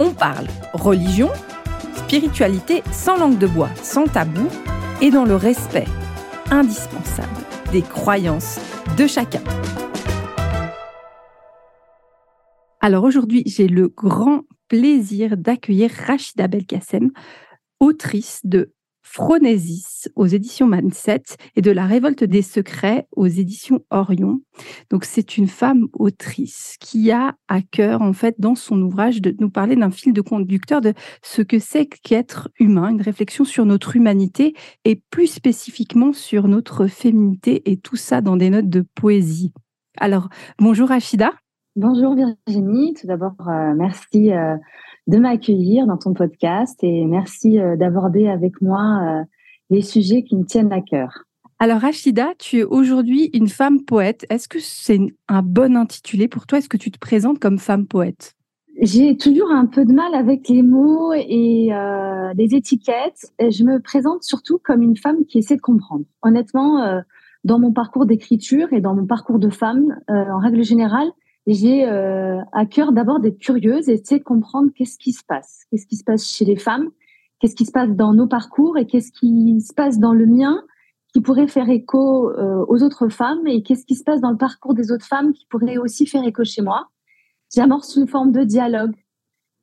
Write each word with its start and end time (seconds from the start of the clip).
on 0.00 0.14
parle 0.14 0.46
religion, 0.72 1.28
spiritualité 1.94 2.82
sans 2.90 3.18
langue 3.18 3.38
de 3.38 3.46
bois, 3.46 3.68
sans 3.82 4.06
tabou 4.06 4.48
et 5.02 5.10
dans 5.10 5.26
le 5.26 5.36
respect 5.36 5.84
indispensable 6.50 7.28
des 7.70 7.82
croyances 7.82 8.58
de 8.96 9.06
chacun. 9.06 9.42
Alors 12.80 13.04
aujourd'hui, 13.04 13.42
j'ai 13.46 13.68
le 13.68 13.88
grand 13.88 14.40
plaisir 14.68 15.36
d'accueillir 15.36 15.90
Rachida 16.06 16.48
Belkacem, 16.48 17.10
autrice 17.78 18.40
de 18.44 18.72
Phronésis 19.12 20.08
aux 20.14 20.26
éditions 20.26 20.68
Manset 20.68 21.24
et 21.56 21.62
de 21.62 21.72
La 21.72 21.84
Révolte 21.84 22.22
des 22.22 22.42
Secrets 22.42 23.08
aux 23.10 23.26
éditions 23.26 23.80
Orion. 23.90 24.40
Donc 24.88 25.04
c'est 25.04 25.36
une 25.36 25.48
femme 25.48 25.88
autrice 25.94 26.76
qui 26.78 27.10
a 27.10 27.34
à 27.48 27.60
cœur 27.60 28.02
en 28.02 28.12
fait 28.12 28.36
dans 28.38 28.54
son 28.54 28.80
ouvrage 28.80 29.20
de 29.20 29.34
nous 29.40 29.50
parler 29.50 29.74
d'un 29.74 29.90
fil 29.90 30.12
de 30.12 30.20
conducteur 30.20 30.80
de 30.80 30.94
ce 31.24 31.42
que 31.42 31.58
c'est 31.58 31.86
qu'être 31.86 32.50
humain, 32.60 32.90
une 32.90 33.02
réflexion 33.02 33.44
sur 33.44 33.66
notre 33.66 33.96
humanité 33.96 34.54
et 34.84 35.02
plus 35.10 35.26
spécifiquement 35.26 36.12
sur 36.12 36.46
notre 36.46 36.86
féminité 36.86 37.68
et 37.68 37.78
tout 37.78 37.96
ça 37.96 38.20
dans 38.20 38.36
des 38.36 38.48
notes 38.48 38.68
de 38.68 38.86
poésie. 38.94 39.52
Alors 39.98 40.28
bonjour 40.60 40.92
Achida. 40.92 41.32
Bonjour 41.74 42.14
Virginie, 42.14 42.94
tout 42.94 43.08
d'abord 43.08 43.34
euh, 43.40 43.74
merci 43.74 44.32
euh, 44.32 44.56
de 45.06 45.18
m'accueillir 45.18 45.86
dans 45.86 45.96
ton 45.96 46.14
podcast 46.14 46.78
et 46.82 47.04
merci 47.04 47.58
euh, 47.58 47.76
d'aborder 47.76 48.28
avec 48.28 48.60
moi 48.60 49.00
euh, 49.02 49.24
les 49.70 49.82
sujets 49.82 50.22
qui 50.22 50.36
me 50.36 50.44
tiennent 50.44 50.72
à 50.72 50.80
cœur. 50.80 51.24
Alors 51.58 51.80
Rachida, 51.80 52.32
tu 52.38 52.58
es 52.58 52.64
aujourd'hui 52.64 53.30
une 53.34 53.48
femme 53.48 53.84
poète. 53.84 54.24
Est-ce 54.30 54.48
que 54.48 54.58
c'est 54.60 55.00
un 55.28 55.42
bon 55.42 55.76
intitulé 55.76 56.26
pour 56.26 56.46
toi? 56.46 56.58
Est-ce 56.58 56.68
que 56.68 56.76
tu 56.76 56.90
te 56.90 56.98
présentes 56.98 57.38
comme 57.38 57.58
femme 57.58 57.86
poète? 57.86 58.34
J'ai 58.80 59.16
toujours 59.18 59.50
un 59.50 59.66
peu 59.66 59.84
de 59.84 59.92
mal 59.92 60.14
avec 60.14 60.48
les 60.48 60.62
mots 60.62 61.12
et 61.12 61.68
euh, 61.70 62.32
les 62.34 62.54
étiquettes. 62.54 63.30
je 63.38 63.62
me 63.64 63.78
présente 63.78 64.22
surtout 64.22 64.58
comme 64.62 64.80
une 64.82 64.96
femme 64.96 65.26
qui 65.26 65.38
essaie 65.38 65.56
de 65.56 65.60
comprendre. 65.60 66.04
Honnêtement, 66.22 67.02
dans 67.44 67.58
mon 67.58 67.72
parcours 67.72 68.06
d'écriture 68.06 68.72
et 68.72 68.80
dans 68.80 68.94
mon 68.94 69.04
parcours 69.04 69.38
de 69.38 69.50
femme, 69.50 69.98
en 70.08 70.38
règle 70.38 70.64
générale, 70.64 71.10
j'ai 71.46 71.86
euh, 71.86 72.38
à 72.52 72.66
cœur 72.66 72.92
d'abord 72.92 73.20
d'être 73.20 73.38
curieuse 73.38 73.88
et 73.88 73.94
essayer 73.94 74.18
de 74.18 74.24
comprendre 74.24 74.70
qu'est-ce 74.74 74.98
qui 74.98 75.12
se 75.12 75.24
passe, 75.24 75.64
qu'est-ce 75.70 75.86
qui 75.86 75.96
se 75.96 76.04
passe 76.04 76.26
chez 76.26 76.44
les 76.44 76.56
femmes, 76.56 76.90
qu'est-ce 77.38 77.56
qui 77.56 77.66
se 77.66 77.72
passe 77.72 77.90
dans 77.90 78.12
nos 78.12 78.26
parcours 78.26 78.78
et 78.78 78.86
qu'est-ce 78.86 79.12
qui 79.12 79.60
se 79.60 79.72
passe 79.74 79.98
dans 79.98 80.12
le 80.12 80.26
mien 80.26 80.62
qui 81.12 81.20
pourrait 81.20 81.48
faire 81.48 81.68
écho 81.68 82.30
euh, 82.30 82.64
aux 82.68 82.82
autres 82.82 83.08
femmes 83.08 83.46
et 83.46 83.62
qu'est-ce 83.62 83.84
qui 83.84 83.96
se 83.96 84.04
passe 84.04 84.20
dans 84.20 84.30
le 84.30 84.36
parcours 84.36 84.74
des 84.74 84.92
autres 84.92 85.06
femmes 85.06 85.32
qui 85.32 85.46
pourrait 85.46 85.78
aussi 85.78 86.06
faire 86.06 86.24
écho 86.24 86.44
chez 86.44 86.62
moi? 86.62 86.88
J'amorce 87.54 87.96
une 87.96 88.06
forme 88.06 88.30
de 88.30 88.44
dialogue 88.44 88.94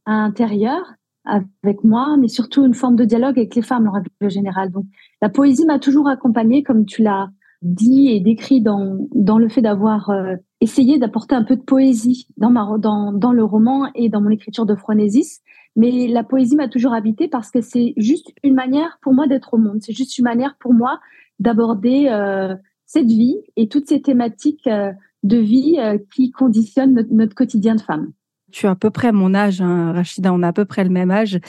intérieur 0.05 0.94
avec 1.23 1.83
moi, 1.83 2.16
mais 2.17 2.28
surtout 2.28 2.66
une 2.66 2.73
forme 2.73 2.95
de 2.95 3.05
dialogue 3.05 3.38
avec 3.38 3.55
les 3.55 3.61
femmes 3.61 3.88
en 3.88 3.92
règle 3.92 4.09
générale. 4.30 4.72
Donc, 4.72 4.86
la 5.22 5.30
poésie 5.30 5.66
m'a 5.66 5.80
toujours 5.80 6.08
accompagnée, 6.08 6.64
comme 6.64 6.86
tu 6.86 7.02
l'as 7.02 7.30
dit 7.61 8.09
et 8.09 8.19
décrit 8.19 8.61
dans, 8.61 9.08
dans 9.14 9.37
le 9.37 9.49
fait 9.49 9.61
d'avoir 9.61 10.09
euh, 10.09 10.36
essayé 10.61 10.99
d'apporter 10.99 11.36
un 11.36 11.43
peu 11.43 11.55
de 11.55 11.61
poésie 11.61 12.27
dans, 12.37 12.49
ma, 12.49 12.77
dans, 12.77 13.11
dans 13.11 13.33
le 13.33 13.43
roman 13.43 13.89
et 13.95 14.09
dans 14.09 14.21
mon 14.21 14.30
écriture 14.30 14.65
de 14.65 14.76
Phronésis. 14.76 15.42
Mais 15.76 16.08
la 16.08 16.23
poésie 16.23 16.55
m'a 16.55 16.67
toujours 16.67 16.93
habité 16.93 17.27
parce 17.27 17.52
que 17.52 17.61
c'est 17.61 17.93
juste 17.98 18.31
une 18.43 18.55
manière 18.55 18.98
pour 19.02 19.14
moi 19.14 19.27
d'être 19.27 19.54
au 19.54 19.58
monde. 19.58 19.80
C'est 19.81 19.93
juste 19.93 20.17
une 20.17 20.26
manière 20.26 20.55
pour 20.59 20.73
moi 20.73 20.99
d'aborder 21.39 22.08
euh, 22.09 22.55
cette 22.86 23.08
vie 23.08 23.37
et 23.55 23.67
toutes 23.67 23.87
ces 23.87 24.02
thématiques 24.02 24.67
euh, 24.67 24.92
de 25.23 25.37
vie 25.37 25.77
qui 26.14 26.31
conditionnent 26.31 26.93
notre, 27.11 27.36
quotidien 27.36 27.76
de 27.76 27.81
femme. 27.81 28.11
Tu 28.52 28.65
as 28.65 28.71
à 28.71 28.76
peu 28.76 28.92
près 28.92 29.11
mon 29.11 29.33
âge, 29.33 29.61
hein, 29.61 29.92
Rachida, 29.92 30.31
on 30.31 30.42
a 30.42 30.48
à 30.48 30.54
peu 30.54 30.64
près 30.64 30.83
le 30.83 30.92
même 30.92 31.11
âge. 31.11 31.39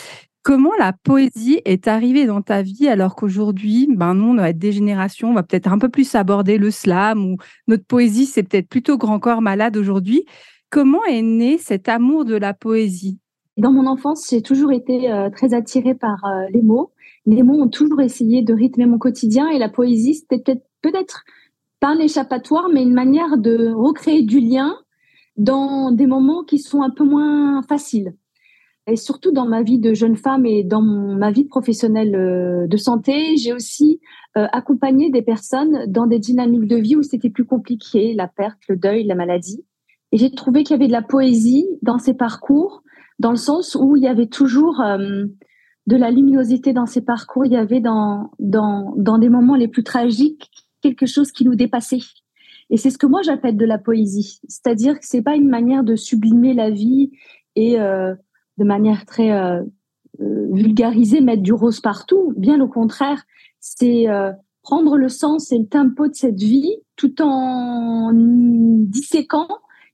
Comment 0.49 0.73
la 0.79 0.95
poésie 0.95 1.61
est 1.67 1.89
arrivée 1.89 2.25
dans 2.25 2.41
ta 2.41 2.63
vie 2.63 2.89
alors 2.89 3.17
qu'aujourd'hui, 3.17 3.87
ben 3.95 4.15
nous, 4.15 4.33
on 4.33 4.39
être 4.39 4.57
des 4.57 4.73
générations, 4.73 5.29
on 5.29 5.35
va 5.35 5.43
peut-être 5.43 5.71
un 5.71 5.79
peu 5.79 5.91
plus 5.91 6.15
aborder 6.15 6.57
le 6.57 6.71
slam 6.71 7.23
ou 7.23 7.37
notre 7.67 7.85
poésie, 7.85 8.25
c'est 8.25 8.45
peut-être 8.45 8.67
plutôt 8.67 8.97
grand 8.97 9.19
corps 9.19 9.43
malade 9.43 9.77
aujourd'hui. 9.77 10.25
Comment 10.71 11.05
est 11.05 11.21
né 11.21 11.59
cet 11.59 11.91
amour 11.91 12.25
de 12.25 12.35
la 12.35 12.55
poésie? 12.55 13.19
Dans 13.59 13.73
mon 13.73 13.87
enfance, 13.87 14.27
j'ai 14.31 14.41
toujours 14.41 14.73
été 14.73 15.13
euh, 15.13 15.29
très 15.29 15.53
attirée 15.53 15.95
par 15.95 16.25
euh, 16.25 16.47
les 16.51 16.63
mots. 16.63 16.93
Les 17.27 17.43
mots 17.43 17.61
ont 17.61 17.69
toujours 17.69 18.01
essayé 18.01 18.41
de 18.41 18.55
rythmer 18.55 18.87
mon 18.87 18.97
quotidien 18.97 19.51
et 19.51 19.59
la 19.59 19.69
poésie, 19.69 20.15
c'était 20.15 20.39
peut-être 20.39 20.65
peut-être 20.81 21.25
pas 21.79 21.89
un 21.89 21.99
échappatoire, 21.99 22.71
mais 22.73 22.83
une 22.85 22.95
manière 22.95 23.37
de 23.37 23.71
recréer 23.75 24.23
du 24.23 24.41
lien 24.41 24.79
dans 25.37 25.91
des 25.91 26.07
moments 26.07 26.43
qui 26.43 26.59
sont 26.59 26.81
un 26.81 26.89
peu 26.89 27.05
moins 27.05 27.61
faciles 27.69 28.15
et 28.89 28.97
surtout 28.97 29.33
dans 29.33 29.47
ma 29.47 29.63
vie 29.63 29.79
de 29.79 29.93
jeune 29.93 30.17
femme 30.17 30.47
et 30.47 30.65
dans 30.65 30.81
ma 30.81 31.31
vie 31.31 31.45
professionnelle 31.45 32.15
euh, 32.15 32.67
de 32.67 32.77
santé, 32.77 33.37
j'ai 33.37 33.53
aussi 33.53 34.01
euh, 34.37 34.47
accompagné 34.53 35.11
des 35.11 35.23
personnes 35.23 35.85
dans 35.87 36.07
des 36.07 36.19
dynamiques 36.19 36.67
de 36.67 36.77
vie 36.77 36.97
où 36.97 37.03
c'était 37.03 37.31
plus 37.31 37.45
compliqué, 37.45 38.15
la 38.15 38.29
perte, 38.29 38.59
le 38.69 38.77
deuil, 38.77 39.05
la 39.05 39.15
maladie. 39.15 39.65
Et 40.13 40.17
j'ai 40.17 40.31
trouvé 40.31 40.65
qu'il 40.65 40.75
y 40.75 40.79
avait 40.79 40.87
de 40.87 40.93
la 40.93 41.03
poésie 41.03 41.67
dans 41.83 41.99
ces 41.99 42.15
parcours, 42.15 42.83
dans 43.19 43.31
le 43.31 43.37
sens 43.37 43.77
où 43.79 43.97
il 43.97 44.03
y 44.03 44.09
avait 44.09 44.27
toujours 44.27 44.81
euh, 44.81 45.27
de 45.87 45.97
la 45.97 46.11
luminosité 46.11 46.73
dans 46.73 46.87
ces 46.87 47.03
parcours. 47.03 47.45
Il 47.45 47.53
y 47.53 47.57
avait 47.57 47.81
dans, 47.81 48.31
dans, 48.39 48.95
dans 48.97 49.19
des 49.19 49.29
moments 49.29 49.57
les 49.57 49.69
plus 49.69 49.85
tragiques 49.85 50.51
quelque 50.81 51.07
chose 51.07 51.31
qui 51.31 51.45
nous 51.45 51.57
dépassait. 51.57 52.01
Et 52.71 52.77
c'est 52.77 52.91
ce 52.91 52.99
que 52.99 53.07
moi 53.07 53.21
j'appelle 53.23 53.57
de 53.57 53.65
la 53.65 53.79
poésie. 53.79 54.41
C'est-à-dire 54.49 54.95
que 54.99 55.05
c'est 55.07 55.23
pas 55.23 55.37
une 55.37 55.49
manière 55.49 55.85
de 55.85 55.97
sublimer 55.97 56.55
la 56.55 56.71
vie 56.71 57.11
et 57.57 57.81
euh, 57.81 58.15
de 58.59 58.65
manière 58.65 59.07
très 59.07 59.33
euh, 59.33 59.63
euh, 60.21 60.49
vulgarisée, 60.51 61.21
mettre 61.21 61.43
du 61.43 61.53
rose 61.53 61.81
partout. 61.81 62.35
Bien 62.37 62.61
au 62.61 62.69
contraire, 62.69 63.23
c'est 63.61 64.09
euh, 64.09 64.33
prendre 64.63 64.97
le 64.97 65.09
sens 65.09 65.53
et 65.53 65.59
le 65.59 65.67
tempo 65.67 66.09
de 66.09 66.15
cette 66.15 66.41
vie 66.41 66.77
tout 66.97 67.23
en 67.23 68.13
disséquant 68.15 69.49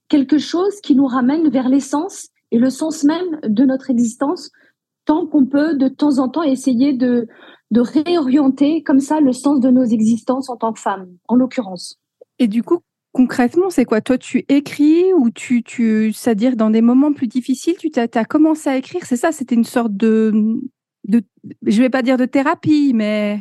quelque 0.07 0.37
chose 0.37 0.81
qui 0.81 0.95
nous 0.95 1.05
ramène 1.05 1.49
vers 1.49 1.69
l'essence 1.69 2.29
et 2.51 2.57
le 2.57 2.69
sens 2.69 3.03
même 3.03 3.39
de 3.43 3.63
notre 3.63 3.89
existence, 3.89 4.51
tant 5.05 5.27
qu'on 5.27 5.45
peut 5.45 5.75
de 5.75 5.87
temps 5.87 6.19
en 6.19 6.29
temps 6.29 6.43
essayer 6.43 6.93
de, 6.93 7.27
de 7.71 7.81
réorienter 7.81 8.81
comme 8.83 8.99
ça 8.99 9.19
le 9.19 9.33
sens 9.33 9.59
de 9.59 9.69
nos 9.69 9.83
existences 9.83 10.49
en 10.49 10.57
tant 10.57 10.73
que 10.73 10.79
femmes, 10.79 11.07
en 11.27 11.35
l'occurrence. 11.35 11.99
Et 12.39 12.47
du 12.47 12.63
coup, 12.63 12.79
concrètement, 13.15 13.69
c'est 13.69 13.85
quoi? 13.85 14.01
Toi, 14.01 14.17
tu 14.17 14.43
écris 14.49 15.13
ou 15.13 15.29
tu, 15.31 15.63
c'est-à-dire 16.13 16.57
dans 16.57 16.69
des 16.69 16.81
moments 16.81 17.13
plus 17.13 17.27
difficiles, 17.27 17.77
tu 17.77 17.89
as, 17.97 18.25
commencé 18.25 18.69
à 18.69 18.75
écrire? 18.75 19.05
C'est 19.05 19.15
ça 19.15 19.31
C'était 19.31 19.55
une 19.55 19.63
sorte 19.63 19.95
de, 19.95 20.33
de, 21.07 21.21
je 21.65 21.81
vais 21.81 21.89
pas 21.89 22.01
dire 22.01 22.17
de 22.17 22.25
thérapie, 22.25 22.91
mais 22.93 23.39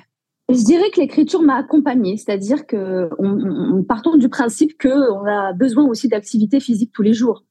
je 0.48 0.62
dirais 0.62 0.90
que 0.92 1.00
l'écriture 1.00 1.42
m'a 1.42 1.56
accompagnée, 1.56 2.16
c'est-à-dire 2.16 2.66
que 2.66 3.08
on, 3.18 3.82
partons 3.82 4.16
du 4.16 4.28
principe 4.28 4.78
que 4.78 5.10
on 5.12 5.24
a 5.24 5.52
besoin 5.54 5.84
aussi 5.86 6.06
d'activité 6.06 6.60
physique 6.60 6.92
tous 6.94 7.02
les 7.02 7.14
jours. 7.14 7.44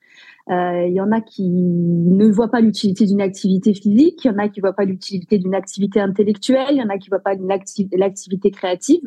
Euh, 0.49 0.85
il 0.87 0.93
y 0.93 1.01
en 1.01 1.11
a 1.11 1.19
qui 1.19 1.49
ne 1.49 2.27
voient 2.31 2.51
pas 2.51 2.61
l'utilité 2.61 3.05
d'une 3.05 3.21
activité 3.21 3.73
physique, 3.73 4.23
il 4.23 4.27
y 4.27 4.29
en 4.29 4.37
a 4.37 4.47
qui 4.47 4.61
voient 4.61 4.73
pas 4.73 4.85
l'utilité 4.85 5.39
d'une 5.39 5.55
activité 5.55 5.99
intellectuelle, 5.99 6.71
il 6.71 6.77
y 6.77 6.83
en 6.83 6.89
a 6.89 6.97
qui 6.97 7.09
voient 7.09 7.19
pas 7.19 7.35
l'activité 7.35 8.51
créative 8.51 9.01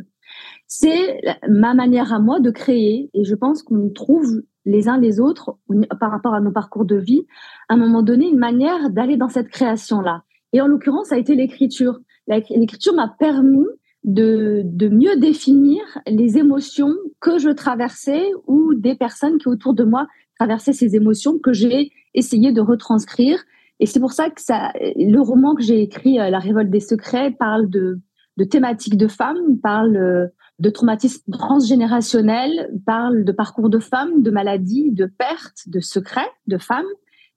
c'est 0.66 1.20
ma 1.48 1.74
manière 1.74 2.12
à 2.12 2.18
moi 2.18 2.40
de 2.40 2.50
créer. 2.50 3.10
Et 3.14 3.24
je 3.24 3.34
pense 3.34 3.62
qu'on 3.62 3.90
trouve 3.90 4.42
les 4.64 4.88
uns 4.88 4.98
les 4.98 5.20
autres, 5.20 5.58
par 6.00 6.10
rapport 6.10 6.34
à 6.34 6.40
nos 6.40 6.50
parcours 6.50 6.84
de 6.84 6.96
vie, 6.96 7.24
à 7.68 7.74
un 7.74 7.76
moment 7.76 8.02
donné, 8.02 8.28
une 8.28 8.38
manière 8.38 8.90
d'aller 8.90 9.16
dans 9.16 9.28
cette 9.28 9.48
création-là. 9.48 10.24
Et 10.52 10.60
en 10.60 10.66
l'occurrence, 10.66 11.08
ça 11.08 11.14
a 11.14 11.18
été 11.18 11.36
l'écriture. 11.36 12.00
L'écriture 12.26 12.94
m'a 12.94 13.08
permis 13.08 13.66
de, 14.02 14.62
de 14.64 14.88
mieux 14.88 15.16
définir 15.16 15.82
les 16.06 16.38
émotions 16.38 16.94
que 17.20 17.38
je 17.38 17.50
traversais 17.50 18.24
ou 18.46 18.74
des 18.74 18.96
personnes 18.96 19.38
qui 19.38 19.48
autour 19.48 19.72
de 19.74 19.84
moi 19.84 20.08
traversaient 20.38 20.72
ces 20.72 20.96
émotions 20.96 21.38
que 21.38 21.52
j'ai 21.52 21.92
essayé 22.14 22.52
de 22.52 22.60
retranscrire. 22.60 23.44
Et 23.78 23.86
c'est 23.86 24.00
pour 24.00 24.12
ça 24.12 24.30
que 24.30 24.40
ça, 24.40 24.72
le 24.80 25.18
roman 25.20 25.54
que 25.54 25.62
j'ai 25.62 25.82
écrit, 25.82 26.18
euh, 26.18 26.30
La 26.30 26.38
révolte 26.38 26.70
des 26.70 26.80
secrets, 26.80 27.30
parle 27.30 27.68
de, 27.68 28.00
de 28.36 28.44
thématiques 28.44 28.96
de 28.96 29.08
femmes, 29.08 29.58
parle 29.62 29.96
euh, 29.96 30.26
de 30.58 30.70
traumatisme 30.70 31.30
transgénérationnel, 31.32 32.70
parle 32.86 33.24
de 33.24 33.32
parcours 33.32 33.68
de 33.68 33.78
femmes, 33.78 34.22
de 34.22 34.30
maladies, 34.30 34.90
de 34.92 35.06
pertes, 35.06 35.68
de 35.68 35.80
secrets 35.80 36.30
de 36.46 36.58
femmes. 36.58 36.86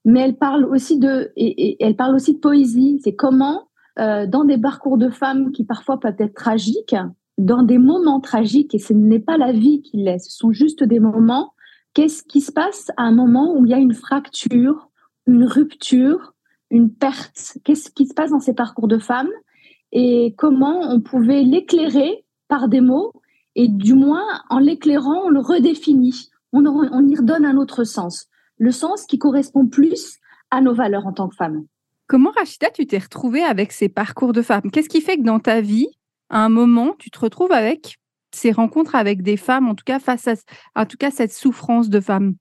mais 0.06 0.22
elle 0.22 0.38
parle 0.38 0.66
aussi 0.66 0.98
de, 0.98 1.32
et, 1.36 1.84
elle 1.84 1.96
parle 1.96 2.16
aussi 2.16 2.36
de 2.36 2.40
poésie. 2.40 3.00
C'est 3.04 3.16
comment, 3.16 3.68
euh, 4.00 4.26
dans 4.26 4.46
des 4.46 4.58
parcours 4.58 4.98
de 4.98 5.10
femmes 5.10 5.52
qui 5.52 5.66
parfois 5.66 6.00
peuvent 6.00 6.16
être 6.20 6.36
tragiques, 6.36 6.96
dans 7.38 7.64
des 7.64 7.78
moments 7.78 8.20
tragiques, 8.20 8.76
et 8.76 8.80
ce 8.80 8.94
n'est 8.94 9.20
pas 9.20 9.38
la 9.38 9.52
vie 9.52 9.82
qui 9.82 9.98
l'est, 9.98 10.20
ce 10.20 10.32
sont 10.32 10.52
juste 10.52 10.84
des 10.84 11.00
moments, 11.00 11.54
qu'est-ce 11.94 12.24
qui 12.24 12.42
se 12.42 12.52
passe 12.52 12.92
à 12.98 13.04
un 13.04 13.12
moment 13.12 13.56
où 13.58 13.66
il 13.66 13.72
y 13.72 13.74
a 13.74 13.78
une 13.78 13.94
fracture, 13.94 14.90
une 15.26 15.46
rupture, 15.46 16.34
une 16.70 16.92
perte? 16.94 17.58
Qu'est-ce 17.64 17.92
qui 17.92 18.08
se 18.08 18.14
passe 18.14 18.32
dans 18.32 18.40
ces 18.40 18.54
parcours 18.54 18.88
de 18.88 18.98
femmes 18.98 19.30
et 19.92 20.36
comment 20.38 20.82
on 20.82 21.02
pouvait 21.02 21.44
l'éclairer 21.44 22.26
par 22.48 22.68
des 22.68 22.82
mots. 22.82 23.14
Et 23.56 23.68
du 23.68 23.94
moins 23.94 24.42
en 24.50 24.60
l'éclairant, 24.60 25.24
on 25.26 25.30
le 25.30 25.40
redéfinit, 25.40 26.30
on, 26.54 27.08
y 27.08 27.16
redonne 27.16 27.46
un 27.46 27.58
autre 27.58 27.84
sens, 27.84 28.28
le 28.58 28.72
sens 28.72 29.06
qui 29.06 29.18
correspond 29.18 29.68
plus 29.68 30.18
à 30.52 30.62
nos 30.62 30.74
valeurs 30.74 31.08
en 31.08 31.14
tant 31.14 31.28
que 31.28 31.36
femmes. 31.36 31.66
Comment 32.08 32.32
Rachida, 32.32 32.70
tu 32.72 32.88
t'es 32.88 32.98
retrouvée 32.98 33.44
avec 33.44 33.72
ces 33.72 33.90
parcours 33.90 34.34
de 34.34 34.42
femmes? 34.42 34.72
Qu'est-ce 34.72 34.90
qui 34.90 35.02
fait 35.02 35.18
que 35.18 35.24
dans 35.24 35.40
ta 35.40 35.62
vie, 35.62 35.88
à 36.30 36.44
un 36.44 36.50
moment, 36.50 36.96
tu 36.98 37.12
te 37.12 37.20
retrouves 37.20 37.52
avec 37.52 37.98
ces 38.32 38.52
rencontres 38.52 38.96
avec 38.96 39.22
des 39.24 39.38
femmes, 39.38 39.68
en 39.68 39.76
tout 39.76 39.84
cas 39.86 40.00
face 40.00 40.28
à, 40.28 40.36
en 40.76 40.86
tout 40.86 40.98
cas 40.98 41.12
cette 41.12 41.34
souffrance 41.34 41.90
de 41.90 42.00
femmes? 42.00 42.36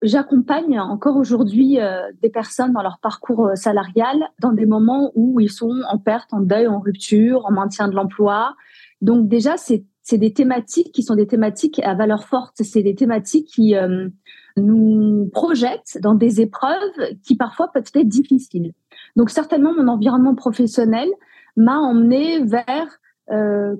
J'accompagne 0.00 0.78
encore 0.78 1.16
aujourd'hui 1.16 1.80
euh, 1.80 2.02
des 2.22 2.30
personnes 2.30 2.72
dans 2.72 2.82
leur 2.82 2.98
parcours 3.00 3.48
euh, 3.48 3.54
salarial 3.56 4.16
dans 4.40 4.52
des 4.52 4.66
moments 4.66 5.10
où 5.16 5.40
ils 5.40 5.50
sont 5.50 5.74
en 5.88 5.98
perte, 5.98 6.32
en 6.32 6.40
deuil, 6.40 6.68
en 6.68 6.78
rupture, 6.78 7.46
en 7.46 7.50
maintien 7.50 7.88
de 7.88 7.96
l'emploi. 7.96 8.54
Donc 9.00 9.28
déjà, 9.28 9.56
c'est 9.56 9.84
des 10.12 10.32
thématiques 10.32 10.92
qui 10.92 11.02
sont 11.02 11.16
des 11.16 11.26
thématiques 11.26 11.80
à 11.80 11.94
valeur 11.94 12.24
forte. 12.24 12.54
C'est 12.62 12.82
des 12.82 12.94
thématiques 12.94 13.48
qui 13.48 13.74
euh, 13.74 14.08
nous 14.56 15.28
projettent 15.32 15.98
dans 16.00 16.14
des 16.14 16.40
épreuves 16.40 17.16
qui 17.24 17.36
parfois 17.36 17.68
peuvent 17.72 17.90
être 17.94 18.06
difficiles. 18.06 18.72
Donc 19.16 19.30
certainement, 19.30 19.74
mon 19.74 19.88
environnement 19.88 20.36
professionnel 20.36 21.08
m'a 21.56 21.78
emmené 21.78 22.44
vers 22.44 22.98
euh, 23.32 23.76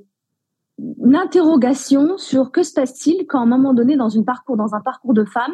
une 0.78 1.16
interrogation 1.16 2.18
sur 2.18 2.50
que 2.50 2.62
se 2.62 2.74
passe-t-il 2.74 3.26
quand 3.26 3.38
à 3.38 3.42
un 3.42 3.46
moment 3.46 3.72
donné 3.72 3.96
dans 3.96 4.08
une 4.08 4.24
parcours 4.24 4.56
dans 4.56 4.74
un 4.74 4.80
parcours 4.80 5.14
de 5.14 5.24
femme 5.24 5.52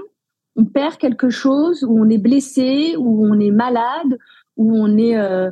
on 0.56 0.64
perd 0.64 0.96
quelque 0.96 1.30
chose 1.30 1.84
où 1.84 1.98
on 1.98 2.08
est 2.08 2.18
blessé 2.18 2.94
où 2.98 3.26
on 3.26 3.38
est 3.40 3.50
malade 3.50 4.18
où 4.56 4.76
on 4.76 4.96
est 4.96 5.16
euh, 5.16 5.50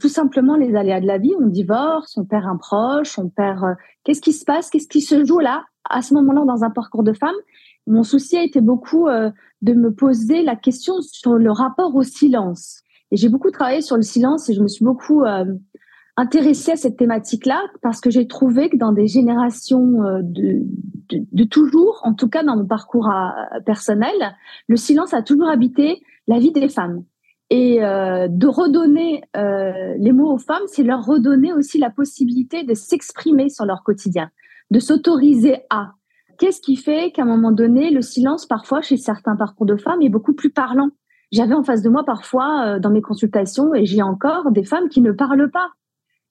tout 0.00 0.08
simplement 0.08 0.56
les 0.56 0.74
aléas 0.74 1.00
de 1.00 1.06
la 1.06 1.18
vie 1.18 1.34
on 1.40 1.46
divorce 1.46 2.16
on 2.16 2.24
perd 2.24 2.44
un 2.46 2.56
proche 2.56 3.18
on 3.18 3.28
perd 3.28 3.64
euh, 3.64 3.74
qu'est-ce 4.04 4.20
qui 4.20 4.32
se 4.32 4.44
passe 4.44 4.70
qu'est-ce 4.70 4.88
qui 4.88 5.00
se 5.00 5.24
joue 5.24 5.40
là 5.40 5.64
à 5.90 6.02
ce 6.02 6.14
moment-là 6.14 6.44
dans 6.44 6.64
un 6.64 6.70
parcours 6.70 7.02
de 7.02 7.12
femme? 7.12 7.34
Mon 7.86 8.02
souci 8.02 8.36
a 8.36 8.42
été 8.42 8.60
beaucoup 8.60 9.08
euh, 9.08 9.30
de 9.62 9.72
me 9.72 9.92
poser 9.92 10.42
la 10.42 10.56
question 10.56 11.00
sur 11.00 11.34
le 11.34 11.50
rapport 11.50 11.94
au 11.94 12.02
silence. 12.02 12.82
Et 13.12 13.16
j'ai 13.16 13.28
beaucoup 13.28 13.50
travaillé 13.50 13.80
sur 13.80 13.96
le 13.96 14.02
silence 14.02 14.48
et 14.48 14.54
je 14.54 14.60
me 14.60 14.68
suis 14.68 14.84
beaucoup 14.84 15.22
intéressée 16.16 16.72
à 16.72 16.76
cette 16.76 16.96
thématique-là 16.96 17.60
parce 17.82 18.00
que 18.00 18.10
j'ai 18.10 18.26
trouvé 18.26 18.70
que 18.70 18.76
dans 18.76 18.92
des 18.92 19.06
générations 19.06 20.02
euh, 20.02 20.20
de, 20.22 20.62
de, 21.10 21.44
toujours, 21.44 22.00
en 22.04 22.14
tout 22.14 22.28
cas 22.28 22.42
dans 22.42 22.56
mon 22.56 22.66
parcours 22.66 23.10
personnel, 23.64 24.14
le 24.68 24.76
silence 24.76 25.14
a 25.14 25.22
toujours 25.22 25.48
habité 25.48 26.02
la 26.26 26.38
vie 26.38 26.52
des 26.52 26.68
femmes. 26.68 27.04
Et 27.48 27.84
euh, 27.84 28.26
de 28.28 28.46
redonner 28.48 29.22
euh, 29.36 29.94
les 29.98 30.12
mots 30.12 30.32
aux 30.32 30.38
femmes, 30.38 30.64
c'est 30.66 30.82
leur 30.82 31.04
redonner 31.04 31.52
aussi 31.52 31.78
la 31.78 31.90
possibilité 31.90 32.64
de 32.64 32.74
s'exprimer 32.74 33.48
sur 33.50 33.64
leur 33.64 33.84
quotidien, 33.84 34.30
de 34.70 34.80
s'autoriser 34.80 35.58
à. 35.70 35.92
Qu'est-ce 36.38 36.60
qui 36.60 36.76
fait 36.76 37.12
qu'à 37.12 37.22
un 37.22 37.26
moment 37.26 37.52
donné, 37.52 37.90
le 37.90 38.02
silence, 38.02 38.46
parfois, 38.46 38.82
chez 38.82 38.96
certains 38.96 39.36
parcours 39.36 39.64
de 39.64 39.76
femmes, 39.76 40.02
est 40.02 40.08
beaucoup 40.08 40.34
plus 40.34 40.50
parlant? 40.50 40.90
J'avais 41.30 41.54
en 41.54 41.62
face 41.62 41.82
de 41.82 41.88
moi 41.88 42.04
parfois, 42.04 42.66
euh, 42.66 42.78
dans 42.80 42.90
mes 42.90 43.00
consultations, 43.00 43.74
et 43.74 43.86
j'ai 43.86 44.02
encore 44.02 44.50
des 44.50 44.64
femmes 44.64 44.88
qui 44.88 45.00
ne 45.00 45.12
parlent 45.12 45.50
pas 45.50 45.70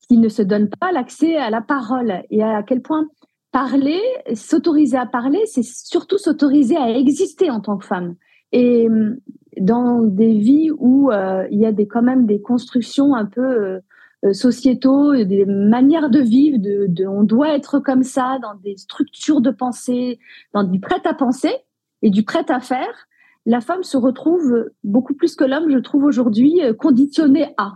qui 0.08 0.18
ne 0.18 0.30
se 0.30 0.42
donnent 0.42 0.70
pas 0.70 0.92
l'accès 0.92 1.36
à 1.38 1.50
la 1.50 1.62
parole 1.62 2.24
et 2.30 2.44
à 2.44 2.64
quel 2.64 2.82
point 2.82 3.08
parler, 3.52 4.02
s'autoriser 4.34 4.98
à 4.98 5.06
parler, 5.06 5.42
c'est 5.46 5.64
surtout 5.64 6.18
s'autoriser 6.18 6.76
à 6.76 6.90
exister 6.90 7.50
en 7.50 7.62
tant 7.62 7.78
que 7.78 7.86
femme. 7.86 8.16
Et 8.52 8.90
hum, 8.90 9.18
dans 9.60 10.02
des 10.02 10.34
vies 10.38 10.72
où 10.78 11.12
euh, 11.12 11.48
il 11.52 11.60
y 11.60 11.66
a 11.66 11.72
des, 11.72 11.88
quand 11.88 12.02
même 12.02 12.26
des 12.26 12.42
constructions 12.42 13.16
un 13.16 13.26
peu 13.26 13.42
euh, 13.42 13.80
euh, 14.26 14.34
sociétaux, 14.34 15.16
des 15.24 15.46
manières 15.46 16.10
de 16.10 16.20
vivre, 16.20 16.58
de, 16.60 17.08
on 17.08 17.24
doit 17.24 17.56
être 17.56 17.80
comme 17.80 18.04
ça, 18.04 18.40
dans 18.42 18.56
des 18.56 18.76
structures 18.78 19.42
de 19.42 19.52
pensée, 19.52 20.20
dans 20.54 20.64
du 20.64 20.80
prêt 20.80 21.02
à 21.06 21.14
penser 21.14 21.54
et 22.02 22.10
du 22.10 22.24
prêt 22.24 22.46
à 22.50 22.60
faire, 22.60 23.08
la 23.46 23.62
femme 23.62 23.84
se 23.84 23.96
retrouve 23.96 24.70
beaucoup 24.84 25.14
plus 25.14 25.36
que 25.36 25.46
l'homme, 25.46 25.70
je 25.70 25.78
trouve 25.78 26.04
aujourd'hui, 26.04 26.60
conditionnée 26.80 27.54
à. 27.58 27.76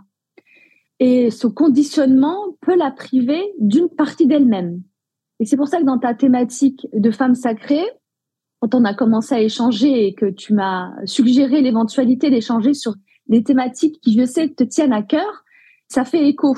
Et 1.00 1.32
ce 1.32 1.48
conditionnement 1.48 2.58
peut 2.62 2.76
la 2.76 2.92
priver 2.92 3.42
d'une 3.60 3.90
partie 3.90 4.28
d'elle-même. 4.28 4.82
Et 5.40 5.46
c'est 5.46 5.56
pour 5.56 5.68
ça 5.68 5.80
que 5.80 5.86
dans 5.86 5.98
ta 5.98 6.14
thématique 6.14 6.88
de 6.94 7.12
femme 7.12 7.36
sacrée, 7.36 7.86
quand 8.60 8.76
on 8.76 8.84
a 8.84 8.94
commencé 8.94 9.36
à 9.36 9.42
échanger 9.42 10.08
et 10.08 10.14
que 10.14 10.26
tu 10.26 10.54
m'as 10.54 10.92
suggéré 11.06 11.62
l'éventualité 11.62 12.30
d'échanger 12.30 12.74
sur 12.74 12.96
des 13.28 13.44
thématiques 13.44 14.02
qui, 14.02 14.20
je 14.20 14.26
sais, 14.26 14.50
te 14.50 14.64
tiennent 14.64 14.92
à 14.92 15.04
cœur, 15.04 15.46
ça 15.88 16.04
fait 16.04 16.28
écho. 16.28 16.58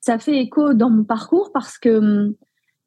Ça 0.00 0.18
fait 0.18 0.38
écho 0.38 0.74
dans 0.74 0.90
mon 0.90 1.04
parcours 1.04 1.50
parce 1.52 1.78
que 1.78 1.98
hum, 1.98 2.34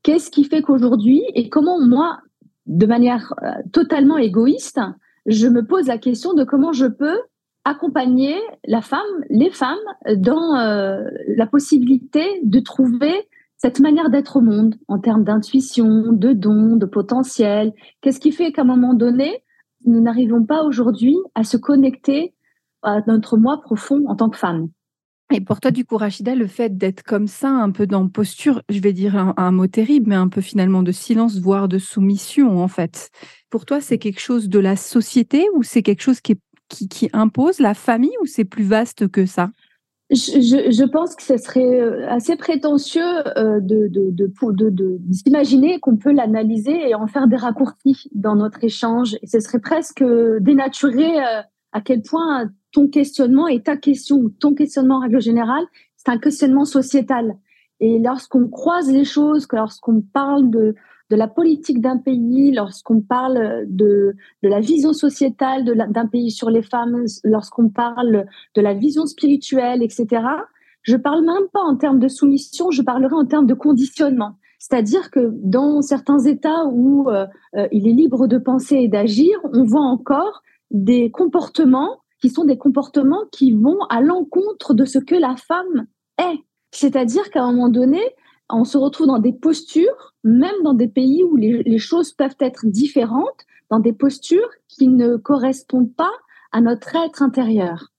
qu'est-ce 0.04 0.30
qui 0.30 0.44
fait 0.44 0.62
qu'aujourd'hui 0.62 1.24
et 1.36 1.50
comment 1.50 1.80
moi, 1.80 2.20
de 2.66 2.86
manière 2.86 3.34
euh, 3.44 3.52
totalement 3.72 4.18
égoïste, 4.18 4.80
je 5.26 5.48
me 5.48 5.66
pose 5.66 5.88
la 5.88 5.98
question 5.98 6.34
de 6.34 6.44
comment 6.44 6.74
je 6.74 6.86
peux 6.86 7.20
accompagner 7.66 8.36
la 8.66 8.82
femme, 8.82 9.02
les 9.30 9.52
femmes, 9.52 9.78
dans 10.16 10.56
euh, 10.56 11.04
la 11.28 11.46
possibilité 11.46 12.24
de 12.44 12.60
trouver 12.60 13.28
cette 13.58 13.82
manière 13.82 14.10
d'être 14.10 14.38
au 14.38 14.42
monde 14.42 14.76
en 14.88 15.00
termes 15.00 15.26
d'intuition, 15.26 16.14
de 16.14 16.32
dons, 16.32 16.78
de 16.78 16.86
potentiel. 16.86 17.74
Qu'est-ce 18.02 18.20
qui 18.20 18.32
fait 18.32 18.52
qu'à 18.54 18.62
un 18.62 18.66
moment 18.66 18.94
donné, 18.94 19.44
nous 19.86 20.00
n'arrivons 20.02 20.46
pas 20.46 20.64
aujourd'hui 20.64 21.18
à 21.36 21.44
se 21.44 21.58
connecter 21.58 22.34
à 22.82 23.02
notre 23.08 23.38
moi 23.38 23.60
profond 23.62 24.06
en 24.08 24.16
tant 24.16 24.30
que 24.30 24.38
femme? 24.38 24.70
Et 25.32 25.42
pour 25.42 25.60
toi, 25.60 25.70
du 25.70 25.86
coup, 25.86 25.98
Rachida, 25.98 26.34
le 26.34 26.48
fait 26.48 26.76
d'être 26.76 27.04
comme 27.04 27.28
ça, 27.28 27.50
un 27.50 27.70
peu 27.70 27.86
dans 27.86 28.08
posture, 28.08 28.64
je 28.68 28.80
vais 28.80 28.94
dire 28.94 29.16
un, 29.16 29.36
un, 29.38 29.52
mot 29.52 29.68
terrible, 29.68 30.10
mais 30.10 30.16
un 30.16 30.28
peu 30.28 30.42
finalement 30.42 30.82
de 30.82 30.92
silence, 30.92 31.38
voire 31.38 31.68
de 31.68 31.78
soumission, 31.78 32.58
en 32.64 32.68
fait. 32.68 33.12
Pour 33.52 33.66
toi, 33.66 33.80
c'est 33.80 34.00
quelque 34.00 34.22
chose 34.22 34.50
de 34.50 34.58
la 34.58 34.76
société 34.76 35.46
ou 35.54 35.62
c'est 35.62 35.84
quelque 35.84 36.02
chose 36.02 36.20
qui 36.20 36.32
est 36.32 36.42
qui, 36.70 37.10
impose 37.14 37.60
la 37.60 37.74
famille 37.74 38.16
ou 38.22 38.26
c'est 38.26 38.46
plus 38.46 38.64
vaste 38.64 39.10
que 39.10 39.26
ça? 39.26 39.50
Je, 40.12 40.86
pense 40.86 41.16
que 41.16 41.22
ce 41.22 41.38
serait 41.38 41.80
euh, 41.80 42.10
assez 42.10 42.36
prétentieux 42.36 43.04
euh, 43.38 43.60
de, 43.60 43.90
d'imaginer 45.00 45.80
qu'on 45.80 45.98
peut 45.98 46.12
l'analyser 46.12 46.90
et 46.90 46.96
en 46.96 47.06
faire 47.06 47.28
des 47.28 47.36
raccourcis 47.36 48.10
dans 48.16 48.36
notre 48.36 48.64
échange. 48.64 49.18
Et 49.22 49.28
ce 49.28 49.40
serait 49.40 49.60
presque 49.60 50.04
dénaturer 50.40 51.20
euh, 51.20 51.42
à 51.74 51.82
quel 51.82 52.02
point 52.02 52.50
ton 52.72 52.88
questionnement 52.88 53.48
et 53.48 53.62
ta 53.62 53.78
question, 53.78 54.32
ton 54.40 54.56
questionnement 54.56 54.98
en 54.98 55.02
règle 55.02 55.22
générale, 55.22 55.64
c'est 55.96 56.10
un 56.10 56.18
questionnement 56.18 56.66
sociétal. 56.66 57.36
Et 57.80 58.00
lorsqu'on 58.00 58.48
croise 58.48 58.92
les 58.92 59.06
choses, 59.06 59.48
lorsqu'on 59.52 60.02
parle 60.02 60.50
de, 60.50 60.76
de 61.10 61.16
la 61.16 61.28
politique 61.28 61.82
d'un 61.82 61.98
pays, 61.98 62.52
lorsqu'on 62.52 63.02
parle 63.02 63.66
de, 63.68 64.16
de 64.44 64.50
la 64.50 64.60
vision 64.60 64.94
sociétale 64.94 65.66
d'un 65.90 66.08
pays 66.08 66.32
sur 66.32 66.50
les 66.50 66.62
femmes, 66.62 67.06
lorsqu'on 67.24 67.70
parle 67.70 68.26
de 68.56 68.62
la 68.62 68.74
vision 68.74 69.06
spirituelle, 69.06 69.82
etc., 69.82 70.22
je 70.84 70.96
parle 70.96 71.26
même 71.26 71.48
pas 71.52 71.62
en 71.62 71.76
termes 71.76 72.00
de 72.00 72.08
soumission, 72.08 72.72
je 72.72 72.82
parlerai 72.82 73.14
en 73.14 73.26
termes 73.26 73.48
de 73.48 73.54
conditionnement. 73.54 74.36
C'est-à-dire 74.60 75.10
que 75.10 75.32
dans 75.36 75.82
certains 75.82 76.20
États 76.20 76.66
où 76.66 77.10
euh, 77.10 77.26
euh, 77.56 77.68
il 77.72 77.88
est 77.88 77.94
libre 77.94 78.28
de 78.28 78.38
penser 78.38 78.76
et 78.76 78.88
d'agir, 78.88 79.40
on 79.54 79.64
voit 79.64 79.82
encore 79.82 80.44
des 80.70 81.10
comportements 81.12 82.02
qui 82.22 82.30
sont 82.30 82.44
des 82.44 82.58
comportements 82.58 83.24
qui 83.32 83.54
vont 83.54 83.80
à 83.90 84.02
l'encontre 84.02 84.74
de 84.74 84.86
ce 84.86 85.00
que 85.00 85.16
la 85.16 85.36
femme 85.38 85.88
est. 86.20 86.40
C'est-à-dire 86.72 87.30
qu'à 87.32 87.44
un 87.44 87.54
moment 87.54 87.70
donné, 87.70 88.02
on 88.50 88.66
se 88.66 88.78
retrouve 88.78 89.08
dans 89.08 89.20
des 89.20 89.34
postures, 89.34 90.16
même 90.24 90.64
dans 90.64 90.74
des 90.74 90.88
pays 90.88 91.24
où 91.24 91.36
les, 91.36 91.78
choses 91.78 92.12
peuvent 92.14 92.38
être 92.40 92.66
différentes, 92.66 93.46
dans 93.70 93.80
des 93.80 93.94
postures 93.94 94.50
qui 94.68 94.88
ne 94.88 95.18
correspondent 95.18 95.94
pas 95.94 96.12
à 96.52 96.62
notre 96.62 96.96
être 96.96 97.22
intérieur. 97.22 97.92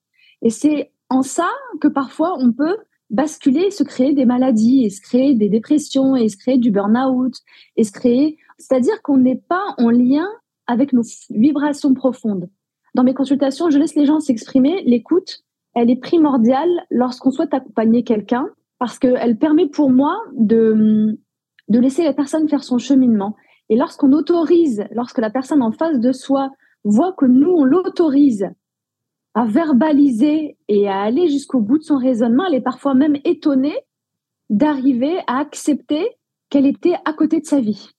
Et 0.43 0.51
c'est 0.51 0.93
en 1.09 1.23
ça 1.23 1.49
que 1.81 1.89
parfois 1.89 2.37
on 2.39 2.53
peut 2.53 2.77
basculer 3.11 3.67
et 3.67 3.71
se 3.71 3.85
créer 3.85 4.13
des 4.13 4.25
maladies, 4.25 4.85
et 4.85 4.91
se 4.91 5.01
créer 5.01 5.35
des 5.35 5.49
dépressions, 5.49 6.17
et 6.17 6.29
se 6.29 6.37
créer 6.37 6.59
du 6.59 6.71
burn-out, 6.71 7.35
et 7.77 7.85
se 7.85 7.93
créer, 7.93 8.39
c'est-à-dire 8.59 9.03
qu'on 9.03 9.19
n'est 9.19 9.41
pas 9.49 9.75
en 9.79 9.91
lien 9.91 10.29
avec 10.67 10.93
nos 10.93 11.03
vibrations 11.31 11.95
profondes. 11.95 12.49
Dans 12.95 13.05
mes 13.05 13.15
consultations, 13.15 13.71
je 13.71 13.79
laisse 13.79 13.95
les 13.95 14.07
gens 14.07 14.21
s'exprimer. 14.21 14.83
L'écoute, 14.85 15.45
elle 15.75 15.91
est 15.91 16.01
primordiale 16.01 16.71
lorsqu'on 16.91 17.31
souhaite 17.31 17.55
accompagner 17.55 18.03
quelqu'un 18.03 18.49
parce 18.81 18.99
qu'elle 18.99 19.37
permet 19.37 19.69
pour 19.69 19.91
moi 19.91 20.17
de, 20.33 21.19
laisser 21.69 22.03
la 22.03 22.15
personne 22.15 22.49
faire 22.49 22.65
son 22.65 22.79
cheminement. 22.79 23.37
Et 23.69 23.77
lorsqu'on 23.77 24.13
autorise, 24.13 24.85
lorsque 24.91 25.19
la 25.19 25.29
personne 25.29 25.63
en 25.63 25.71
face 25.71 26.01
de 26.01 26.13
soi 26.13 26.51
voit 26.83 27.13
que 27.13 27.27
nous, 27.27 27.51
on 27.51 27.63
l'autorise 27.63 28.49
à 29.35 29.45
verbaliser 29.45 30.57
et 30.69 30.89
à 30.89 31.03
aller 31.03 31.29
jusqu'au 31.29 31.61
bout 31.61 31.77
de 31.77 31.85
son 31.85 31.99
raisonnement. 31.99 32.47
Elle 32.49 32.55
est 32.55 32.63
parfois 32.63 32.95
même 32.95 33.19
étonnée 33.25 33.77
d'arriver 34.49 35.19
à 35.27 35.39
accepter 35.39 36.09
qu'elle 36.49 36.67
était 36.67 36.97
à 37.05 37.13
côté 37.13 37.41
de 37.41 37.47
sa 37.47 37.61
vie, 37.61 37.91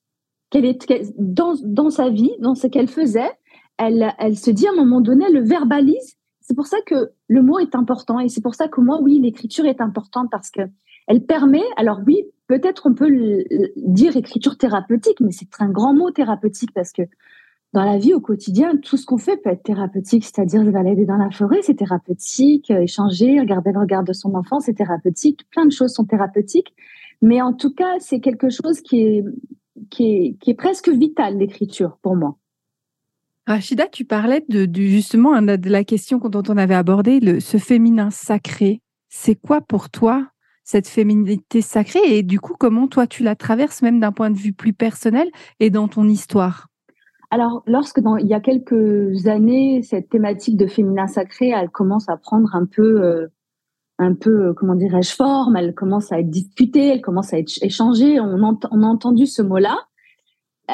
qu'elle 0.50 0.66
est 0.66 0.90
dans, 1.20 1.54
dans 1.64 1.92
sa 1.92 2.10
vie, 2.10 2.34
dans 2.40 2.56
ce 2.56 2.66
qu'elle 2.66 2.90
faisait. 2.90 3.32
Elle, 3.78 4.14
elle 4.18 4.36
se 4.36 4.50
dit 4.50 4.68
à 4.68 4.72
un 4.72 4.76
moment 4.76 5.00
donné, 5.00 5.26
elle 5.28 5.36
le 5.36 5.46
verbalise. 5.46 6.18
C'est 6.52 6.56
pour 6.56 6.68
ça 6.68 6.82
que 6.86 7.12
le 7.30 7.42
mot 7.42 7.60
est 7.60 7.76
important 7.76 8.20
et 8.20 8.28
c'est 8.28 8.42
pour 8.42 8.56
ça 8.56 8.68
que 8.68 8.82
moi, 8.82 9.00
oui, 9.02 9.22
l'écriture 9.22 9.64
est 9.64 9.80
importante 9.80 10.28
parce 10.30 10.52
que 10.52 10.60
elle 11.08 11.26
permet, 11.26 11.64
alors 11.78 12.02
oui, 12.06 12.26
peut-être 12.48 12.88
on 12.88 12.94
peut 12.94 13.10
dire 13.78 14.18
écriture 14.18 14.58
thérapeutique, 14.58 15.22
mais 15.22 15.32
c'est 15.32 15.48
un 15.60 15.70
grand 15.70 15.94
mot 15.94 16.12
thérapeutique 16.12 16.74
parce 16.74 16.92
que 16.92 17.04
dans 17.72 17.86
la 17.86 17.98
vie 17.98 18.14
au 18.14 18.20
quotidien, 18.20 18.76
tout 18.76 18.98
ce 18.98 19.06
qu'on 19.06 19.18
fait 19.18 19.38
peut 19.38 19.50
être 19.50 19.64
thérapeutique, 19.64 20.26
c'est-à-dire 20.26 20.66
se 20.66 20.72
balader 20.72 21.06
dans 21.06 21.16
la 21.16 21.32
forêt, 21.32 21.62
c'est 21.62 21.76
thérapeutique, 21.76 22.70
euh, 22.70 22.82
échanger, 22.82 23.40
regarder 23.40 23.72
le 23.72 23.80
regard 23.80 24.04
de 24.04 24.12
son 24.12 24.36
enfant, 24.36 24.60
c'est 24.60 24.74
thérapeutique, 24.74 25.48
plein 25.52 25.66
de 25.66 25.72
choses 25.72 25.94
sont 25.94 26.04
thérapeutiques, 26.04 26.76
mais 27.22 27.42
en 27.42 27.54
tout 27.54 27.74
cas, 27.74 27.98
c'est 28.00 28.20
quelque 28.20 28.50
chose 28.50 28.82
qui 28.82 29.24
est, 30.02 30.58
presque 30.58 30.90
vital, 30.90 31.38
l'écriture, 31.38 31.98
pour 32.02 32.18
moi. 32.18 32.36
Rachida, 33.48 33.88
tu 33.88 34.06
parlais 34.06 34.46
de, 34.50 34.68
justement 34.74 35.42
de 35.42 35.70
la 35.70 35.84
question 35.84 36.20
dont 36.20 36.44
on 36.48 36.58
avait 36.58 36.76
abordé, 36.76 37.40
ce 37.40 37.58
féminin 37.58 38.12
sacré. 38.12 38.82
C'est 39.10 39.36
quoi 39.36 39.62
pour 39.62 39.90
toi 39.90 40.28
cette 40.64 40.88
féminité 40.88 41.62
sacrée? 41.62 42.00
Et 42.06 42.24
du 42.24 42.40
coup, 42.40 42.56
comment 42.58 42.88
toi 42.88 43.08
tu 43.08 43.24
la 43.24 43.36
traverses 43.36 43.82
même 43.82 44.00
d'un 44.00 44.12
point 44.12 44.30
de 44.30 44.38
vue 44.38 44.54
plus 44.54 44.74
personnel 44.74 45.28
et 45.60 45.70
dans 45.70 45.88
ton 45.88 46.08
histoire? 46.08 46.68
Alors, 47.32 47.64
lorsque 47.66 48.02
il 48.20 48.28
y 48.28 48.34
a 48.34 48.42
quelques 48.42 49.26
années, 49.26 49.82
cette 49.84 50.10
thématique 50.10 50.58
de 50.58 50.68
féminin 50.68 51.08
sacré, 51.08 51.50
elle 51.50 51.70
commence 51.70 52.10
à 52.10 52.18
prendre 52.18 52.54
un 52.56 52.66
peu, 52.66 53.02
euh, 53.02 53.28
un 53.98 54.14
peu, 54.14 54.48
euh, 54.48 54.54
comment 54.54 54.76
dirais-je, 54.76 55.16
forme, 55.16 55.56
elle 55.56 55.74
commence 55.74 56.12
à 56.12 56.20
être 56.20 56.30
discutée, 56.30 56.90
elle 56.90 57.02
commence 57.02 57.34
à 57.34 57.40
être 57.40 57.52
échangée. 57.62 58.20
On, 58.20 58.60
on 58.72 58.84
a 58.84 58.86
entendu 58.86 59.26
ce 59.28 59.42
mot-là. 59.42 59.78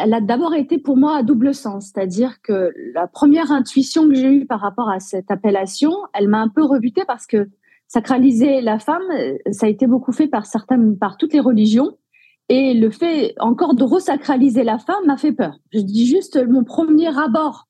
Elle 0.04 0.13
a 0.13 0.22
d'abord 0.22 0.54
été 0.54 0.77
pour 0.77 0.98
moi 0.98 1.18
à 1.18 1.24
double 1.24 1.54
sens, 1.54 1.92
c'est-à-dire 1.92 2.42
que 2.42 2.72
la 2.94 3.08
première 3.08 3.51
intuition 3.51 4.08
que 4.08 4.16
j'ai 4.16 4.32
eue 4.32 4.46
par 4.46 4.60
rapport 4.60 4.89
à 4.89 5.00
cette 5.00 5.32
appellation, 5.32 5.92
elle 6.13 6.27
m'a 6.27 6.42
un 6.42 6.50
peu 6.50 6.63
rebutée 6.63 7.04
parce 7.06 7.25
que 7.25 7.50
sacraliser 7.88 8.62
la 8.62 8.80
femme, 8.80 9.04
ça 9.51 9.66
a 9.66 9.70
été 9.70 9.88
beaucoup 9.88 10.12
fait 10.12 10.27
par 10.27 10.46
certaines, 10.46 10.98
par 10.98 11.18
toutes 11.18 11.34
les 11.34 11.39
religions. 11.39 11.98
Et 12.50 12.74
le 12.74 12.89
fait 12.92 13.34
encore 13.39 13.75
de 13.75 13.84
resacraliser 13.84 14.63
la 14.63 14.77
femme 14.77 15.06
m'a 15.06 15.18
fait 15.18 15.34
peur. 15.34 15.58
Je 15.72 15.80
dis 15.80 16.06
juste 16.06 16.38
mon 16.48 16.63
premier 16.63 17.08
abord 17.18 17.68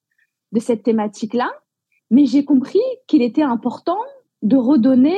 de 0.51 0.59
cette 0.59 0.83
thématique-là, 0.83 1.51
mais 2.11 2.25
j'ai 2.25 2.45
compris 2.45 2.81
qu'il 3.07 3.21
était 3.21 3.43
important 3.43 3.99
de 4.43 4.55
redonner 4.55 5.17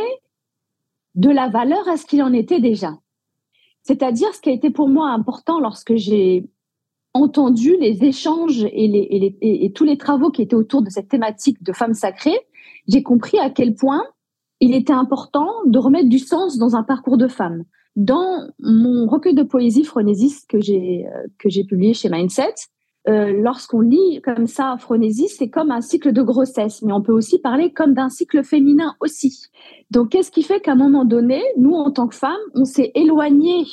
de 1.15 1.29
la 1.29 1.49
valeur 1.49 1.87
à 1.87 1.97
ce 1.97 2.05
qu'il 2.05 2.23
en 2.23 2.33
était 2.33 2.61
déjà. 2.61 2.97
C'est-à-dire 3.83 4.33
ce 4.33 4.41
qui 4.41 4.49
a 4.49 4.53
été 4.53 4.69
pour 4.69 4.87
moi 4.87 5.09
important 5.09 5.59
lorsque 5.59 5.95
j'ai 5.95 6.47
entendu 7.13 7.75
les 7.79 8.03
échanges 8.03 8.63
et, 8.63 8.87
les, 8.87 9.37
et, 9.41 9.71
tous 9.73 9.83
les 9.83 9.97
travaux 9.97 10.29
qui 10.29 10.41
étaient 10.41 10.55
autour 10.55 10.81
de 10.81 10.89
cette 10.89 11.09
thématique 11.09 11.63
de 11.63 11.73
femme 11.73 11.93
sacrée, 11.93 12.39
j'ai 12.87 13.03
compris 13.03 13.39
à 13.39 13.49
quel 13.49 13.75
point 13.75 14.03
il 14.59 14.75
était 14.75 14.93
important 14.93 15.49
de 15.65 15.79
remettre 15.79 16.09
du 16.09 16.19
sens 16.19 16.57
dans 16.57 16.75
un 16.75 16.83
parcours 16.83 17.17
de 17.17 17.27
femme. 17.27 17.63
Dans 17.95 18.47
mon 18.59 19.07
recueil 19.07 19.33
de 19.33 19.43
poésie 19.43 19.83
Phronésis 19.83 20.45
que 20.45 20.61
j'ai 20.61 21.05
euh, 21.07 21.27
que 21.39 21.49
j'ai 21.49 21.63
publié 21.63 21.93
chez 21.93 22.09
Mindset, 22.09 22.53
euh, 23.07 23.31
lorsqu'on 23.41 23.81
lit 23.81 24.21
comme 24.23 24.45
ça 24.45 24.75
Phronésis, 24.77 25.35
c'est 25.37 25.49
comme 25.49 25.71
un 25.71 25.81
cycle 25.81 26.11
de 26.11 26.21
grossesse, 26.21 26.81
mais 26.81 26.93
on 26.93 27.01
peut 27.01 27.13
aussi 27.13 27.39
parler 27.39 27.71
comme 27.71 27.93
d'un 27.93 28.09
cycle 28.09 28.43
féminin 28.43 28.95
aussi. 28.99 29.47
Donc, 29.89 30.09
qu'est-ce 30.09 30.31
qui 30.31 30.43
fait 30.43 30.59
qu'à 30.59 30.73
un 30.73 30.75
moment 30.75 31.05
donné, 31.05 31.41
nous, 31.57 31.73
en 31.73 31.91
tant 31.91 32.07
que 32.07 32.15
femmes, 32.15 32.35
on 32.53 32.65
s'est 32.65 32.91
éloigné 32.95 33.65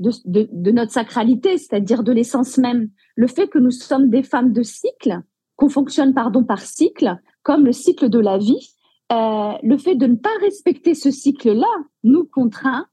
de, 0.00 0.10
de, 0.24 0.48
de, 0.50 0.70
notre 0.72 0.92
sacralité, 0.92 1.56
c'est-à-dire 1.58 2.02
de 2.02 2.12
l'essence 2.12 2.58
même. 2.58 2.88
Le 3.14 3.26
fait 3.26 3.46
que 3.46 3.58
nous 3.58 3.70
sommes 3.70 4.10
des 4.10 4.22
femmes 4.22 4.52
de 4.52 4.62
cycle, 4.62 5.20
qu'on 5.56 5.68
fonctionne 5.68 6.14
pardon 6.14 6.42
par 6.42 6.60
cycle, 6.60 7.16
comme 7.42 7.64
le 7.64 7.72
cycle 7.72 8.08
de 8.08 8.18
la 8.18 8.38
vie, 8.38 8.74
euh, 9.12 9.52
le 9.62 9.76
fait 9.76 9.94
de 9.94 10.06
ne 10.06 10.16
pas 10.16 10.30
respecter 10.40 10.94
ce 10.94 11.10
cycle-là 11.10 11.66
nous 12.04 12.24
contraint 12.24 12.86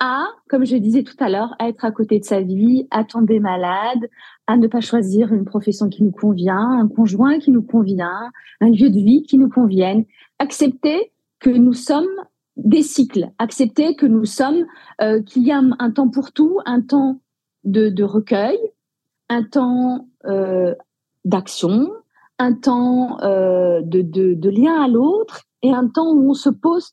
à, 0.00 0.26
comme 0.48 0.64
je 0.64 0.76
disais 0.76 1.02
tout 1.02 1.16
à 1.20 1.28
l'heure, 1.28 1.54
à 1.58 1.68
être 1.68 1.84
à 1.84 1.92
côté 1.92 2.18
de 2.18 2.24
sa 2.24 2.40
vie, 2.40 2.88
à 2.90 3.04
tomber 3.04 3.38
malade, 3.38 4.08
à 4.46 4.56
ne 4.56 4.66
pas 4.66 4.80
choisir 4.80 5.32
une 5.32 5.44
profession 5.44 5.88
qui 5.88 6.02
nous 6.02 6.10
convient, 6.10 6.80
un 6.80 6.88
conjoint 6.88 7.38
qui 7.38 7.52
nous 7.52 7.62
convient, 7.62 8.30
un 8.60 8.70
lieu 8.70 8.90
de 8.90 8.98
vie 8.98 9.22
qui 9.22 9.38
nous 9.38 9.48
convienne. 9.48 10.04
Accepter 10.38 11.12
que 11.38 11.50
nous 11.50 11.72
sommes 11.72 12.10
des 12.56 12.82
cycles, 12.82 13.30
accepter 13.38 13.96
que 13.96 14.06
nous 14.06 14.24
sommes, 14.24 14.66
euh, 15.00 15.22
qu'il 15.22 15.44
y 15.44 15.52
a 15.52 15.60
un, 15.78 15.90
temps 15.90 16.08
pour 16.08 16.32
tout, 16.32 16.58
un 16.66 16.80
temps 16.80 17.20
de, 17.64 18.02
recueil, 18.02 18.58
un 19.28 19.42
temps 19.42 20.08
euh, 20.26 20.74
d'action, 21.24 21.90
un 22.38 22.52
temps 22.52 23.20
euh, 23.22 23.80
de, 23.82 24.48
lien 24.48 24.82
à 24.82 24.88
l'autre 24.88 25.42
et 25.62 25.72
un 25.72 25.88
temps 25.88 26.12
où 26.12 26.30
on 26.30 26.34
se 26.34 26.50
pose, 26.50 26.90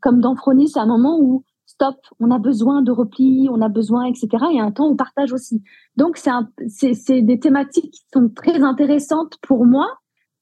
comme 0.00 0.20
dans 0.20 0.36
Phronis, 0.36 0.68
c'est 0.68 0.78
un 0.78 0.86
moment 0.86 1.18
où 1.18 1.44
stop, 1.66 1.96
on 2.20 2.30
a 2.30 2.38
besoin 2.38 2.82
de 2.82 2.92
repli, 2.92 3.48
on 3.50 3.62
a 3.62 3.68
besoin, 3.68 4.04
etc. 4.04 4.28
Et 4.52 4.60
un 4.60 4.70
temps 4.70 4.88
où 4.88 4.92
on 4.92 4.96
partage 4.96 5.32
aussi. 5.32 5.62
Donc, 5.96 6.18
c'est 6.18 7.22
des 7.22 7.40
thématiques 7.40 7.90
qui 7.90 8.04
sont 8.12 8.28
très 8.28 8.62
intéressantes 8.62 9.38
pour 9.42 9.64
moi, 9.64 9.88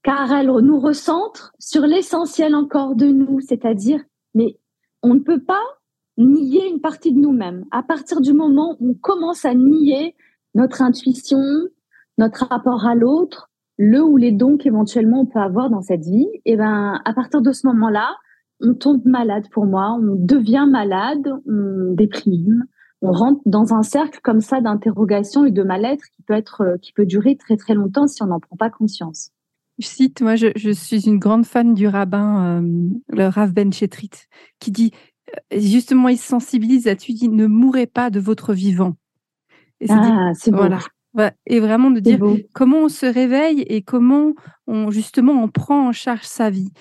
car 0.03 0.33
elles 0.33 0.51
nous 0.51 0.81
recentrent 0.81 1.53
sur 1.59 1.83
l'essentiel 1.83 2.55
encore 2.55 2.97
de 2.97 3.07
nous, 3.07 3.41
c'est-à-dire, 3.41 4.01
mais 4.35 4.59
on 5.03 5.15
ne 5.15 5.21
peut 5.21 5.43
pas 5.43 5.63
nier 6.17 6.69
une 6.69 6.81
partie 6.81 7.13
de 7.13 7.19
nous-mêmes. 7.19 7.65
À 7.71 7.83
partir 7.83 8.21
du 8.21 8.33
moment 8.33 8.77
où 8.81 8.91
on 8.91 8.95
commence 8.95 9.45
à 9.45 9.55
nier 9.55 10.15
notre 10.55 10.83
intuition, 10.83 11.39
notre 12.19 12.47
rapport 12.47 12.87
à 12.87 12.95
l'autre, 12.95 13.51
le 13.79 14.03
ou 14.03 14.17
les 14.17 14.33
dons 14.33 14.59
qu'éventuellement 14.59 15.23
on 15.23 15.27
peut 15.27 15.39
avoir 15.39 15.71
dans 15.71 15.81
cette 15.81 16.05
vie, 16.05 16.29
et 16.45 16.57
ben 16.57 17.01
à 17.05 17.15
partir 17.15 17.41
de 17.41 17.53
ce 17.53 17.67
moment-là, 17.69 18.11
on 18.61 18.75
tombe 18.75 19.05
malade 19.07 19.47
pour 19.51 19.65
moi, 19.65 19.97
on 19.99 20.17
devient 20.17 20.67
malade, 20.69 21.27
on 21.47 21.95
déprime, 21.95 22.65
on 23.01 23.13
rentre 23.13 23.41
dans 23.47 23.73
un 23.73 23.83
cercle 23.83 24.21
comme 24.23 24.41
ça 24.41 24.61
d'interrogation 24.61 25.47
et 25.47 25.51
de 25.51 25.63
mal-être 25.63 26.05
qui 26.15 26.23
peut 26.23 26.35
être 26.35 26.61
euh, 26.63 26.77
qui 26.77 26.93
peut 26.93 27.07
durer 27.07 27.37
très 27.37 27.57
très 27.57 27.73
longtemps 27.75 28.07
si 28.07 28.23
on 28.23 28.27
n'en 28.27 28.41
prend 28.41 28.57
pas 28.57 28.69
conscience. 28.69 29.31
Je 29.81 29.87
cite, 29.87 30.21
moi 30.21 30.37
je, 30.37 30.73
suis 30.73 31.07
une 31.07 31.19
grande 31.19 31.47
fan 31.47 31.75
du 31.75 31.89
rabbin, 31.89 32.63
euh, 32.63 32.89
le 33.09 33.29
Rav 33.29 33.53
Ben 33.53 33.73
Chetrit, 33.73 34.11
qui 34.59 34.71
dit 34.71 34.93
euh, 35.53 35.59
justement 35.59 36.09
il 36.09 36.19
sensibilise 36.19 36.87
à 36.87 36.97
tu 36.97 37.13
dis 37.13 37.29
ne 37.29 37.47
mourrez 37.47 37.87
pas 37.87 38.11
de 38.11 38.21
votre 38.21 38.53
vivant. 38.53 38.95
ah, 39.89 40.33
c'est 40.35 40.51
bon. 40.51 40.69
Et 41.47 41.61
vraiment 41.61 41.91
de 41.91 42.01
dire 42.01 42.21
comment 42.53 42.85
on 42.85 42.89
se 42.89 43.07
réveille 43.07 43.63
et 43.63 43.83
comment 43.83 44.35
on 44.67 44.91
justement 44.91 45.33
on 45.43 45.49
prend 45.49 45.89
en 45.89 45.93
charge 45.93 46.25
sa 46.25 46.51
vie. 46.51 46.73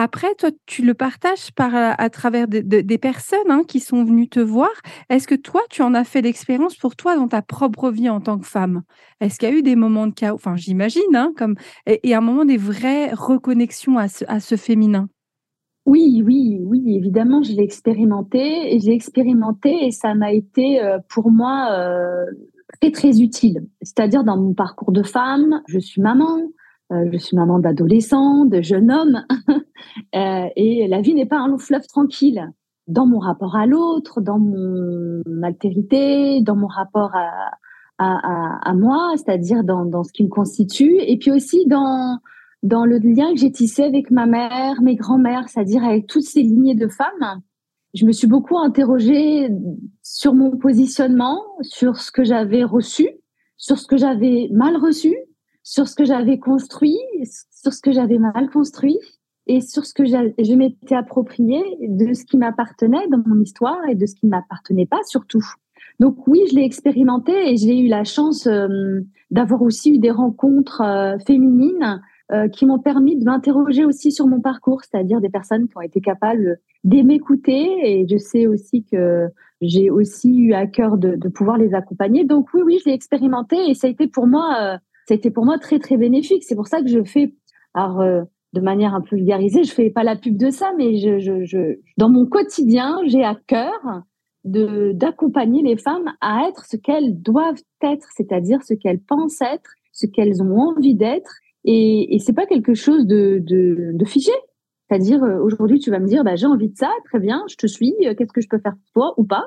Après, 0.00 0.32
toi, 0.36 0.50
tu 0.66 0.84
le 0.84 0.94
partages 0.94 1.50
par, 1.50 1.72
à 1.74 2.08
travers 2.08 2.46
des 2.46 2.98
personnes 2.98 3.50
hein, 3.50 3.62
qui 3.66 3.80
sont 3.80 4.04
venues 4.04 4.28
te 4.28 4.38
voir. 4.38 4.70
Est-ce 5.10 5.26
que 5.26 5.34
toi, 5.34 5.60
tu 5.70 5.82
en 5.82 5.92
as 5.92 6.04
fait 6.04 6.22
l'expérience 6.22 6.76
pour 6.76 6.94
toi 6.94 7.16
dans 7.16 7.26
ta 7.26 7.42
propre 7.42 7.90
vie 7.90 8.08
en 8.08 8.20
tant 8.20 8.38
que 8.38 8.46
femme? 8.46 8.82
Est-ce 9.20 9.40
qu'il 9.40 9.48
y 9.48 9.52
a 9.52 9.56
eu 9.56 9.62
des 9.62 9.74
moments 9.74 10.06
de 10.06 10.14
chaos? 10.14 10.36
Enfin, 10.36 10.54
j'imagine, 10.54 11.16
hein, 11.16 11.32
comme 11.36 11.56
et, 11.86 12.14
un 12.14 12.20
moment 12.20 12.44
des 12.44 12.56
vraies 12.56 13.12
reconnexions 13.12 13.98
à 13.98 14.06
ce, 14.06 14.54
féminin? 14.54 15.08
Oui, 15.84 16.22
oui, 16.24 16.60
oui, 16.62 16.94
évidemment, 16.94 17.42
je 17.42 17.54
l'ai 17.54 17.64
expérimenté 17.64 18.72
et 18.72 18.78
j'ai 18.78 18.92
expérimenté 18.92 19.84
et 19.84 19.90
ça 19.90 20.14
m'a 20.14 20.32
été 20.32 20.80
euh, 20.80 21.00
pour 21.08 21.32
moi 21.32 21.72
euh, 21.72 22.24
très 22.80 22.92
très 22.92 23.20
utile. 23.20 23.66
C'est-à-dire 23.82 24.22
dans 24.22 24.36
mon 24.36 24.54
parcours 24.54 24.92
de 24.92 25.02
femme, 25.02 25.60
je 25.66 25.80
suis 25.80 26.00
maman, 26.00 26.38
euh, 26.38 26.46
je 26.90 27.18
suis 27.18 27.36
maman 27.36 27.58
d'adolescents, 27.58 28.44
de 28.44 28.62
jeunes 28.62 28.90
hommes, 28.90 29.24
euh, 30.14 30.46
et 30.56 30.88
la 30.88 31.00
vie 31.00 31.14
n'est 31.14 31.26
pas 31.26 31.38
un 31.38 31.48
long 31.48 31.58
fleuve 31.58 31.86
tranquille. 31.86 32.50
Dans 32.86 33.06
mon 33.06 33.18
rapport 33.18 33.56
à 33.56 33.66
l'autre, 33.66 34.20
dans 34.22 34.38
mon 34.38 35.22
altérité, 35.42 36.40
dans 36.40 36.56
mon 36.56 36.68
rapport 36.68 37.14
à, 37.14 37.50
à, 37.98 38.70
à, 38.70 38.74
moi, 38.74 39.12
c'est-à-dire 39.16 39.62
dans, 39.64 39.84
dans 39.84 40.04
ce 40.04 40.12
qui 40.12 40.24
me 40.24 40.28
constitue, 40.28 40.96
et 40.98 41.18
puis 41.18 41.30
aussi 41.30 41.66
dans 41.66 42.18
dans 42.62 42.84
le 42.84 42.98
lien 42.98 43.32
que 43.32 43.38
j'ai 43.38 43.52
tissé 43.52 43.84
avec 43.84 44.10
ma 44.10 44.26
mère, 44.26 44.82
mes 44.82 44.96
grands-mères, 44.96 45.48
c'est-à-dire 45.48 45.84
avec 45.84 46.06
toutes 46.06 46.24
ces 46.24 46.42
lignées 46.42 46.74
de 46.74 46.88
femmes. 46.88 47.40
Je 47.94 48.04
me 48.04 48.12
suis 48.12 48.26
beaucoup 48.26 48.58
interrogée 48.58 49.48
sur 50.02 50.34
mon 50.34 50.56
positionnement, 50.56 51.40
sur 51.62 51.98
ce 51.98 52.10
que 52.10 52.24
j'avais 52.24 52.64
reçu, 52.64 53.08
sur 53.56 53.78
ce 53.78 53.86
que 53.86 53.96
j'avais 53.96 54.48
mal 54.52 54.76
reçu, 54.76 55.16
sur 55.68 55.86
ce 55.86 55.94
que 55.94 56.06
j'avais 56.06 56.38
construit, 56.38 56.96
sur 57.50 57.74
ce 57.74 57.82
que 57.82 57.92
j'avais 57.92 58.16
mal 58.16 58.48
construit 58.48 58.98
et 59.46 59.60
sur 59.60 59.84
ce 59.84 59.92
que 59.92 60.06
je 60.06 60.54
m'étais 60.54 60.94
approprié 60.94 61.62
de 61.82 62.14
ce 62.14 62.24
qui 62.24 62.38
m'appartenait 62.38 63.06
dans 63.10 63.22
mon 63.26 63.38
histoire 63.38 63.78
et 63.86 63.94
de 63.94 64.06
ce 64.06 64.14
qui 64.14 64.24
ne 64.24 64.30
m'appartenait 64.30 64.86
pas 64.86 65.02
surtout. 65.04 65.44
Donc 66.00 66.26
oui, 66.26 66.40
je 66.50 66.56
l'ai 66.56 66.64
expérimenté 66.64 67.32
et 67.50 67.58
j'ai 67.58 67.78
eu 67.80 67.88
la 67.88 68.04
chance 68.04 68.46
euh, 68.46 69.00
d'avoir 69.30 69.60
aussi 69.60 69.96
eu 69.96 69.98
des 69.98 70.10
rencontres 70.10 70.80
euh, 70.80 71.18
féminines 71.26 72.00
euh, 72.32 72.48
qui 72.48 72.64
m'ont 72.64 72.78
permis 72.78 73.18
de 73.18 73.24
m'interroger 73.26 73.84
aussi 73.84 74.10
sur 74.10 74.26
mon 74.26 74.40
parcours, 74.40 74.80
c'est-à-dire 74.82 75.20
des 75.20 75.28
personnes 75.28 75.68
qui 75.68 75.76
ont 75.76 75.82
été 75.82 76.00
capables 76.00 76.60
m'écouter. 76.84 77.68
Et 77.84 78.06
je 78.08 78.16
sais 78.16 78.46
aussi 78.46 78.84
que 78.84 79.28
j'ai 79.60 79.90
aussi 79.90 80.34
eu 80.34 80.54
à 80.54 80.66
cœur 80.66 80.96
de, 80.96 81.14
de, 81.14 81.28
pouvoir 81.28 81.58
les 81.58 81.74
accompagner. 81.74 82.24
Donc 82.24 82.48
oui, 82.54 82.62
oui, 82.64 82.78
je 82.82 82.88
l'ai 82.88 82.94
expérimenté 82.94 83.56
et 83.68 83.74
ça 83.74 83.86
a 83.86 83.90
été 83.90 84.06
pour 84.06 84.26
moi, 84.26 84.78
ça 85.08 85.14
a 85.14 85.16
été 85.16 85.30
pour 85.30 85.46
moi 85.46 85.58
très 85.58 85.78
très 85.78 85.96
bénéfique. 85.96 86.44
C'est 86.44 86.54
pour 86.54 86.66
ça 86.66 86.82
que 86.82 86.88
je 86.88 87.02
fais, 87.02 87.34
alors 87.72 88.02
euh, 88.02 88.22
de 88.52 88.60
manière 88.60 88.94
un 88.94 89.00
peu 89.00 89.16
vulgarisée, 89.16 89.64
je 89.64 89.72
fais 89.72 89.88
pas 89.88 90.02
la 90.04 90.16
pub 90.16 90.36
de 90.36 90.50
ça, 90.50 90.72
mais 90.76 90.98
je, 90.98 91.18
je, 91.18 91.44
je 91.44 91.78
dans 91.96 92.10
mon 92.10 92.26
quotidien, 92.26 92.98
j'ai 93.06 93.24
à 93.24 93.34
cœur 93.46 94.02
de 94.44 94.92
d'accompagner 94.92 95.62
les 95.62 95.78
femmes 95.78 96.12
à 96.20 96.46
être 96.48 96.66
ce 96.66 96.76
qu'elles 96.76 97.22
doivent 97.22 97.62
être, 97.82 98.06
c'est-à-dire 98.14 98.62
ce 98.62 98.74
qu'elles 98.74 99.00
pensent 99.00 99.40
être, 99.40 99.70
ce 99.92 100.06
qu'elles 100.06 100.42
ont 100.42 100.58
envie 100.58 100.94
d'être. 100.94 101.32
Et, 101.64 102.14
et 102.14 102.18
c'est 102.18 102.34
pas 102.34 102.46
quelque 102.46 102.74
chose 102.74 103.06
de, 103.06 103.38
de, 103.40 103.92
de 103.94 104.04
figé. 104.04 104.32
C'est-à-dire, 104.88 105.22
euh, 105.22 105.40
aujourd'hui, 105.42 105.78
tu 105.78 105.90
vas 105.90 106.00
me 106.00 106.06
dire, 106.06 106.22
bah, 106.22 106.36
j'ai 106.36 106.46
envie 106.46 106.68
de 106.70 106.76
ça, 106.76 106.90
très 107.06 107.18
bien, 107.18 107.44
je 107.48 107.56
te 107.56 107.66
suis, 107.66 107.94
euh, 108.04 108.14
qu'est-ce 108.14 108.32
que 108.32 108.40
je 108.40 108.48
peux 108.48 108.58
faire 108.58 108.72
pour 108.72 108.92
toi 108.94 109.14
ou 109.18 109.24
pas? 109.24 109.44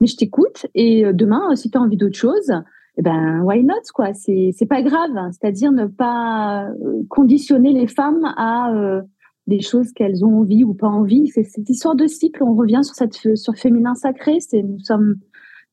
Mais 0.00 0.06
je 0.06 0.16
t'écoute. 0.16 0.66
Et 0.74 1.04
euh, 1.04 1.12
demain, 1.14 1.54
si 1.54 1.70
tu 1.70 1.78
as 1.78 1.80
envie 1.80 1.96
d'autre 1.96 2.16
chose, 2.16 2.52
eh 2.98 3.02
ben, 3.02 3.42
why 3.42 3.62
not, 3.62 3.82
quoi? 3.94 4.14
C'est, 4.14 4.50
c'est 4.56 4.66
pas 4.66 4.82
grave. 4.82 5.10
C'est-à-dire 5.32 5.72
ne 5.72 5.86
pas 5.86 6.68
conditionner 7.08 7.72
les 7.72 7.86
femmes 7.86 8.24
à 8.36 9.02
des 9.46 9.60
choses 9.60 9.92
qu'elles 9.92 10.24
ont 10.24 10.40
envie 10.40 10.64
ou 10.64 10.74
pas 10.74 10.88
envie. 10.88 11.28
C'est 11.28 11.44
cette 11.44 11.68
histoire 11.68 11.94
de 11.94 12.06
cycle. 12.06 12.42
On 12.42 12.54
revient 12.54 12.80
sur 12.82 12.94
cette 12.94 13.36
sur 13.36 13.54
féminin 13.54 13.94
sacré. 13.94 14.40
C'est 14.40 14.62
nous 14.62 14.80
sommes 14.80 15.16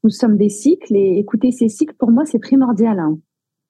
nous 0.04 0.10
sommes 0.10 0.38
des 0.38 0.50
cycles 0.50 0.96
et 0.96 1.18
écouter 1.18 1.52
ces 1.52 1.70
cycles 1.70 1.96
pour 1.98 2.12
moi 2.12 2.26
c'est 2.26 2.40
primordial. 2.40 3.00
Hein. 3.00 3.18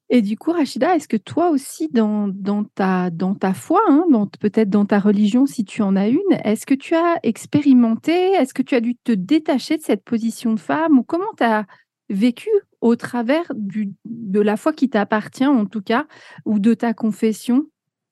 Et 0.10 0.22
du 0.22 0.38
coup, 0.38 0.52
Rachida, 0.52 0.96
est-ce 0.96 1.08
que 1.08 1.18
toi 1.18 1.50
aussi, 1.50 1.88
dans, 1.88 2.28
dans, 2.28 2.66
ta, 2.66 3.10
dans 3.10 3.34
ta 3.34 3.56
foi, 3.56 3.82
hein, 3.88 4.06
peut-être 4.40 4.70
dans 4.70 4.86
ta 4.86 5.00
religion, 5.00 5.48
si 5.48 5.66
tu 5.66 5.82
en 5.82 5.96
as 5.96 6.08
une, 6.08 6.20
est-ce 6.44 6.68
que 6.68 6.76
tu 6.76 6.94
as 6.94 7.16
expérimenté, 7.24 8.34
est-ce 8.34 8.54
que 8.54 8.62
tu 8.62 8.76
as 8.76 8.82
dû 8.82 8.96
te 8.96 9.12
détacher 9.12 9.78
de 9.78 9.82
cette 9.82 10.04
position 10.04 10.54
de 10.54 10.60
femme 10.60 11.00
ou 11.00 11.04
comment 11.04 11.32
tu 11.36 11.44
as 11.44 11.66
vécu 12.10 12.50
au 12.84 12.98
travers 12.98 13.50
de 13.56 14.40
la 14.42 14.58
foi 14.58 14.74
qui 14.74 14.90
t'appartient, 14.90 15.48
en 15.48 15.66
tout 15.66 15.82
cas, 15.82 16.06
ou 16.46 16.60
de 16.60 16.74
ta 16.74 16.94
confession, 16.94 17.68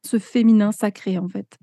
ce 0.05 0.17
féminin 0.17 0.71
sacré, 0.71 1.17
en 1.17 1.27
fait 1.27 1.59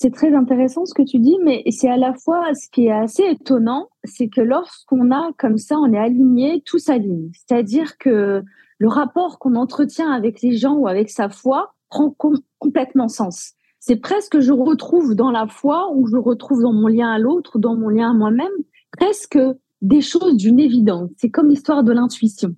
c'est 0.00 0.14
très 0.14 0.32
intéressant 0.32 0.86
ce 0.86 0.94
que 0.94 1.02
tu 1.02 1.18
dis, 1.18 1.36
mais 1.42 1.64
c'est 1.70 1.90
à 1.90 1.96
la 1.96 2.14
fois 2.14 2.54
ce 2.54 2.68
qui 2.70 2.86
est 2.86 2.92
assez 2.92 3.24
étonnant, 3.24 3.88
c'est 4.04 4.28
que 4.28 4.40
lorsqu'on 4.40 5.10
a 5.10 5.32
comme 5.38 5.58
ça, 5.58 5.76
on 5.76 5.92
est 5.92 5.98
aligné, 5.98 6.62
tout 6.64 6.78
s'aligne. 6.78 7.32
C'est-à-dire 7.32 7.98
que 7.98 8.44
le 8.78 8.88
rapport 8.88 9.40
qu'on 9.40 9.56
entretient 9.56 10.12
avec 10.12 10.40
les 10.40 10.56
gens 10.56 10.74
ou 10.74 10.86
avec 10.86 11.10
sa 11.10 11.28
foi 11.28 11.74
prend 11.90 12.14
complètement 12.60 13.08
sens. 13.08 13.54
C'est 13.80 13.96
presque 13.96 14.38
je 14.38 14.52
retrouve 14.52 15.16
dans 15.16 15.32
la 15.32 15.48
foi 15.48 15.90
ou 15.92 16.06
je 16.06 16.16
retrouve 16.16 16.62
dans 16.62 16.72
mon 16.72 16.86
lien 16.86 17.10
à 17.10 17.18
l'autre, 17.18 17.58
dans 17.58 17.74
mon 17.74 17.88
lien 17.88 18.12
à 18.12 18.14
moi-même, 18.14 18.52
presque 18.96 19.38
des 19.80 20.00
choses 20.00 20.36
d'une 20.36 20.60
évidence. 20.60 21.10
C'est 21.16 21.30
comme 21.30 21.48
l'histoire 21.48 21.84
de 21.84 21.92
l'intuition. 21.92 22.54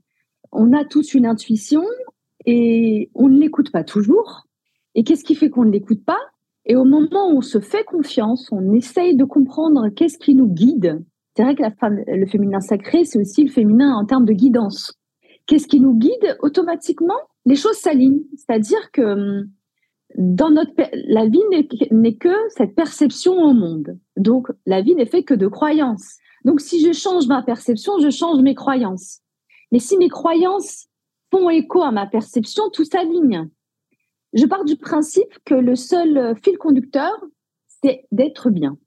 On 0.52 0.72
a 0.72 0.84
tous 0.84 1.14
une 1.14 1.26
intuition 1.26 1.82
et 2.46 3.10
on 3.14 3.28
ne 3.28 3.38
l'écoute 3.38 3.70
pas 3.70 3.84
toujours. 3.84 4.46
Et 4.94 5.04
qu'est-ce 5.04 5.24
qui 5.24 5.34
fait 5.34 5.50
qu'on 5.50 5.64
ne 5.64 5.70
l'écoute 5.70 6.04
pas? 6.04 6.18
Et 6.66 6.76
au 6.76 6.84
moment 6.84 7.30
où 7.30 7.38
on 7.38 7.42
se 7.42 7.60
fait 7.60 7.84
confiance, 7.84 8.48
on 8.52 8.72
essaye 8.72 9.16
de 9.16 9.24
comprendre 9.24 9.88
qu'est-ce 9.88 10.18
qui 10.18 10.34
nous 10.34 10.48
guide. 10.48 11.02
C'est 11.36 11.42
vrai 11.42 11.54
que 11.54 11.62
la 11.62 11.70
femme, 11.70 12.00
le 12.06 12.26
féminin 12.26 12.60
sacré, 12.60 13.04
c'est 13.04 13.20
aussi 13.20 13.44
le 13.44 13.50
féminin 13.50 13.94
en 13.94 14.04
termes 14.04 14.24
de 14.24 14.32
guidance. 14.32 14.92
Qu'est-ce 15.46 15.68
qui 15.68 15.80
nous 15.80 15.94
guide? 15.94 16.36
Automatiquement, 16.40 17.18
les 17.46 17.56
choses 17.56 17.76
s'alignent. 17.76 18.22
C'est-à-dire 18.36 18.90
que 18.92 19.02
hum, 19.02 19.50
dans 20.16 20.50
notre 20.50 20.72
la 20.92 21.26
vie 21.26 21.42
n'est 21.90 22.14
que 22.16 22.34
cette 22.48 22.74
perception 22.74 23.34
au 23.34 23.52
monde. 23.52 23.98
Donc 24.16 24.48
la 24.66 24.82
vie 24.82 24.94
n'est 24.94 25.06
fait 25.06 25.22
que 25.22 25.34
de 25.34 25.46
croyances. 25.46 26.18
Donc 26.44 26.60
si 26.60 26.84
je 26.84 26.92
change 26.92 27.26
ma 27.26 27.42
perception, 27.42 27.98
je 28.00 28.10
change 28.10 28.40
mes 28.42 28.54
croyances. 28.54 29.20
Mais 29.72 29.78
si 29.78 29.96
mes 29.98 30.08
croyances 30.08 30.86
font 31.30 31.50
écho 31.50 31.82
à 31.82 31.92
ma 31.92 32.06
perception, 32.06 32.70
tout 32.70 32.84
s'aligne. 32.84 33.48
Je 34.32 34.46
pars 34.46 34.64
du 34.64 34.76
principe 34.76 35.38
que 35.44 35.54
le 35.54 35.76
seul 35.76 36.34
fil 36.42 36.56
conducteur, 36.58 37.12
c'est 37.82 38.06
d'être 38.12 38.50
bien 38.50 38.78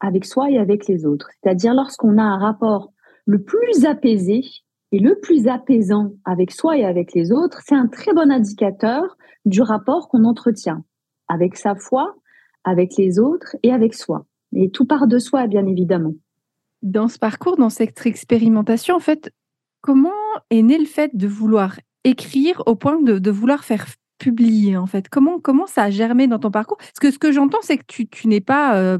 avec 0.00 0.24
soi 0.24 0.50
et 0.50 0.58
avec 0.58 0.86
les 0.86 1.04
autres. 1.04 1.28
C'est-à-dire 1.42 1.74
lorsqu'on 1.74 2.18
a 2.18 2.22
un 2.22 2.38
rapport 2.38 2.92
le 3.26 3.42
plus 3.42 3.84
apaisé, 3.84 4.42
et 4.92 4.98
le 4.98 5.18
plus 5.20 5.46
apaisant 5.46 6.12
avec 6.24 6.50
soi 6.50 6.76
et 6.76 6.84
avec 6.84 7.14
les 7.14 7.32
autres, 7.32 7.60
c'est 7.64 7.74
un 7.74 7.86
très 7.86 8.12
bon 8.12 8.30
indicateur 8.30 9.16
du 9.44 9.62
rapport 9.62 10.08
qu'on 10.08 10.24
entretient 10.24 10.84
avec 11.28 11.56
sa 11.56 11.74
foi, 11.76 12.16
avec 12.64 12.96
les 12.96 13.18
autres 13.18 13.56
et 13.62 13.72
avec 13.72 13.94
soi. 13.94 14.26
Et 14.52 14.70
tout 14.70 14.84
part 14.84 15.06
de 15.06 15.18
soi, 15.18 15.46
bien 15.46 15.66
évidemment. 15.66 16.14
Dans 16.82 17.08
ce 17.08 17.18
parcours, 17.18 17.56
dans 17.56 17.70
cette 17.70 18.06
expérimentation, 18.06 18.96
en 18.96 19.00
fait, 19.00 19.32
comment 19.80 20.10
est 20.50 20.62
né 20.62 20.78
le 20.78 20.86
fait 20.86 21.10
de 21.14 21.26
vouloir 21.26 21.78
écrire 22.04 22.62
au 22.66 22.74
point 22.74 23.00
de, 23.00 23.30
vouloir 23.30 23.64
faire 23.64 23.86
publier, 24.18 24.76
en 24.76 24.86
fait? 24.86 25.08
Comment, 25.08 25.38
comment 25.40 25.66
ça 25.66 25.84
a 25.84 25.90
germé 25.90 26.26
dans 26.26 26.38
ton 26.38 26.50
parcours? 26.50 26.78
Parce 26.78 27.00
que 27.00 27.10
ce 27.10 27.18
que 27.18 27.32
j'entends, 27.32 27.60
c'est 27.62 27.78
que 27.78 27.84
tu, 27.86 28.08
tu 28.08 28.28
n'es 28.28 28.40
pas... 28.40 28.76
Euh, 28.76 28.98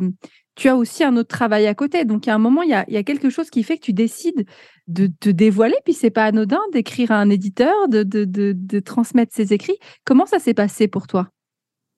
tu 0.57 0.69
as 0.69 0.77
aussi 0.77 1.05
un 1.05 1.17
autre 1.17 1.29
travail 1.29 1.67
à 1.67 1.75
côté. 1.75 2.05
Donc, 2.05 2.29
à 2.29 2.35
un 2.35 2.39
moment, 2.39 2.61
il 2.61 2.69
y 2.69 2.75
a, 2.75 2.85
il 2.87 2.93
y 2.93 2.99
a 2.99 3.03
quelque 3.03 3.31
chose 3.31 3.49
qui 3.49 3.63
fait 3.63 3.79
que 3.79 3.85
tu 3.85 3.95
décides 3.95 4.45
de 4.89 5.07
te 5.07 5.31
dévoiler, 5.31 5.77
puis 5.85 5.95
c'est 5.95 6.11
pas 6.11 6.25
anodin 6.25 6.61
d'écrire 6.73 7.13
à 7.13 7.17
un 7.17 7.31
éditeur, 7.31 7.89
de, 7.89 8.03
de, 8.03 8.25
de, 8.27 8.81
transmettre 8.81 9.35
ses 9.35 9.55
écrits. 9.55 9.79
Comment 10.05 10.27
ça 10.27 10.39
s'est 10.39 10.53
passé 10.53 10.87
pour 10.87 11.07
toi? 11.07 11.29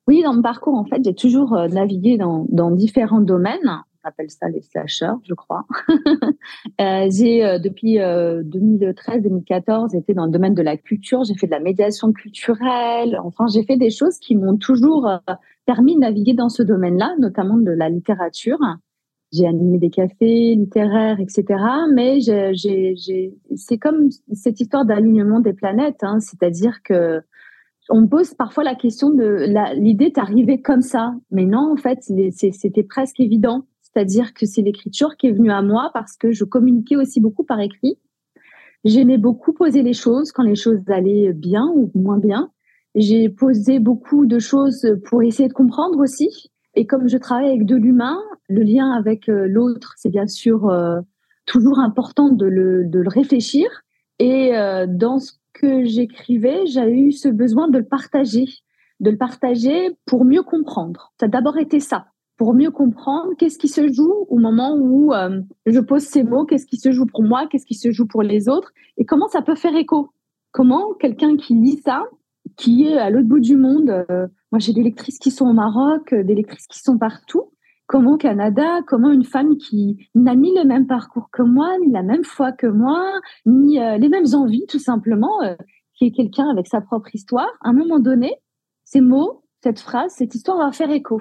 Oui, 0.07 0.23
dans 0.23 0.35
mon 0.35 0.42
parcours, 0.42 0.75
en 0.75 0.85
fait, 0.85 1.01
j'ai 1.05 1.14
toujours 1.14 1.55
euh, 1.55 1.68
navigué 1.68 2.18
dans, 2.18 2.47
dans 2.51 2.71
différents 2.71 3.21
domaines. 3.21 3.83
Appelle 4.05 4.31
ça 4.31 4.49
les 4.49 4.62
slashers, 4.62 5.15
je 5.23 5.35
crois. 5.35 5.65
euh, 6.81 7.09
j'ai, 7.09 7.45
euh, 7.45 7.59
depuis 7.61 7.99
2013-2014, 7.99 9.95
euh, 9.95 9.99
été 9.99 10.12
dans 10.12 10.27
le 10.27 10.33
domaine 10.33 10.55
de 10.55 10.62
la 10.62 10.77
culture. 10.77 11.23
J'ai 11.23 11.35
fait 11.35 11.47
de 11.47 11.53
la 11.53 11.61
médiation 11.61 12.12
culturelle. 12.12 13.19
Enfin, 13.23 13.47
j'ai 13.47 13.62
fait 13.62 13.77
des 13.77 13.91
choses 13.91 14.19
qui 14.19 14.35
m'ont 14.35 14.57
toujours 14.57 15.09
permis 15.67 15.95
de 15.95 16.01
naviguer 16.01 16.35
dans 16.35 16.49
ce 16.49 16.65
domaine-là, 16.65 17.15
notamment 17.19 17.57
de 17.57 17.71
la 17.71 17.88
littérature 17.88 18.59
j'ai 19.35 19.47
animé 19.47 19.79
des 19.79 19.88
cafés 19.88 20.55
littéraires, 20.57 21.19
etc. 21.19 21.59
Mais 21.95 22.19
c'est 23.57 23.79
comme 23.79 24.09
cette 24.35 24.61
histoire 24.61 24.85
d'alignement 24.85 25.41
des 25.41 25.55
planètes, 25.55 26.03
hein, 26.03 26.21
c'est-à-dire 26.21 26.83
que 26.85 27.23
on 27.88 28.03
me 28.03 28.07
pose 28.07 28.35
parfois 28.35 28.62
la 28.62 28.75
question 28.75 29.11
de 29.11 29.47
l'idée 29.75 30.07
est 30.07 30.19
arrivée 30.19 30.61
comme 30.61 30.83
ça, 30.83 31.15
mais 31.31 31.47
non, 31.47 31.73
en 31.73 31.77
fait, 31.77 31.99
c'était 32.03 32.83
presque 32.85 33.19
évident. 33.21 33.65
C'est-à-dire 33.92 34.35
que 34.35 34.46
c'est 34.46 34.62
l'écriture 34.62 35.16
qui 35.16 35.28
est 35.28 35.33
venue 35.33 35.52
à 35.52 35.62
moi 35.62 35.90
parce 35.92 36.16
que 36.16 36.33
je 36.33 36.44
communiquais 36.44 36.96
aussi 36.96 37.20
beaucoup 37.20 37.44
par 37.44 37.61
écrit. 37.61 37.98
J'aimais 38.85 39.18
beaucoup 39.18 39.52
poser 39.52 39.83
les 39.83 39.92
choses 39.92 40.33
quand 40.33 40.42
les 40.42 40.57
choses 40.57 40.81
allaient 40.88 41.33
bien 41.33 41.70
ou 41.74 41.90
moins 41.94 42.18
bien. 42.18 42.50
J'ai 42.94 43.28
posé 43.28 43.78
beaucoup 43.78 44.26
de 44.26 44.38
choses 44.38 44.87
pour 45.05 45.22
essayer 45.22 45.48
de 45.48 45.55
comprendre 45.55 45.98
aussi. 45.98 46.50
Et 46.74 46.87
comme 46.87 47.09
je 47.09 47.16
travaille 47.16 47.48
avec 47.48 47.66
de 47.66 47.76
l'humain, 47.76 48.18
le 48.48 48.62
lien 48.62 48.90
avec 48.92 49.28
euh, 49.28 49.46
l'autre, 49.46 49.94
c'est 49.96 50.09
bien 50.09 50.26
sûr 50.26 50.68
euh, 50.68 51.00
toujours 51.46 51.78
important 51.78 52.31
de 52.31 52.46
le, 52.46 52.85
de 52.85 52.98
le 52.98 53.09
réfléchir. 53.09 53.68
Et 54.18 54.57
euh, 54.57 54.87
dans 54.88 55.18
ce 55.18 55.33
que 55.52 55.85
j'écrivais, 55.85 56.66
j'ai 56.66 56.90
eu 56.90 57.12
ce 57.12 57.28
besoin 57.28 57.68
de 57.68 57.78
le 57.78 57.85
partager, 57.85 58.46
de 59.00 59.11
le 59.11 59.18
partager 59.18 59.90
pour 60.07 60.24
mieux 60.24 60.42
comprendre. 60.42 61.12
Ça 61.20 61.26
a 61.26 61.28
d'abord 61.28 61.59
été 61.59 61.78
ça, 61.78 62.07
pour 62.42 62.55
mieux 62.55 62.72
comprendre 62.72 63.35
qu'est-ce 63.38 63.57
qui 63.57 63.68
se 63.68 63.92
joue 63.92 64.26
au 64.28 64.38
moment 64.38 64.74
où 64.76 65.12
je 65.64 65.78
pose 65.78 66.02
ces 66.02 66.24
mots, 66.24 66.44
qu'est-ce 66.44 66.66
qui 66.66 66.76
se 66.76 66.90
joue 66.90 67.07
pour 67.07 67.22
moi, 67.22 67.46
qu'est-ce 67.46 67.66
qui 67.66 67.76
se 67.76 67.92
joue 67.92 68.09
pour 68.09 68.24
les 68.24 68.48
autres, 68.48 68.72
et 68.96 69.05
comment 69.05 69.28
ça 69.28 69.42
peut 69.42 69.55
faire 69.55 69.76
écho. 69.76 70.11
Comment 70.50 70.92
quelqu'un 70.94 71.37
qui 71.37 71.55
lit 71.55 71.81
ça, 71.85 72.02
qui 72.57 72.88
est 72.88 72.98
à 72.98 73.11
l'autre 73.11 73.28
bout 73.28 73.38
du 73.38 73.57
monde, 73.57 74.05
moi, 74.52 74.59
j'ai 74.59 74.74
des 74.74 74.83
lectrices 74.83 75.18
qui 75.18 75.31
sont 75.31 75.46
au 75.46 75.55
Maroc, 75.55 76.12
euh, 76.12 76.22
des 76.22 76.35
lectrices 76.35 76.66
qui 76.66 76.78
sont 76.78 76.98
partout. 76.98 77.52
Comment 77.87 78.14
au 78.14 78.16
Canada, 78.18 78.81
comment 78.87 79.11
une 79.11 79.24
femme 79.24 79.57
qui 79.57 80.09
n'a 80.14 80.35
ni 80.35 80.55
le 80.55 80.64
même 80.64 80.87
parcours 80.87 81.31
que 81.33 81.42
moi, 81.42 81.78
ni 81.78 81.90
la 81.90 82.02
même 82.02 82.22
foi 82.22 82.52
que 82.52 82.66
moi, 82.66 83.02
ni 83.46 83.81
euh, 83.81 83.96
les 83.96 84.11
mêmes 84.11 84.35
envies, 84.35 84.66
tout 84.68 84.78
simplement, 84.78 85.42
euh, 85.42 85.55
qui 85.94 86.07
est 86.07 86.11
quelqu'un 86.11 86.48
avec 86.50 86.66
sa 86.66 86.83
propre 86.83 87.14
histoire, 87.14 87.48
à 87.62 87.70
un 87.70 87.72
moment 87.72 87.98
donné, 87.98 88.35
ces 88.85 89.00
mots, 89.00 89.42
cette 89.62 89.81
phrase, 89.81 90.12
cette 90.12 90.35
histoire 90.35 90.59
va 90.59 90.70
faire 90.70 90.90
écho. 90.90 91.20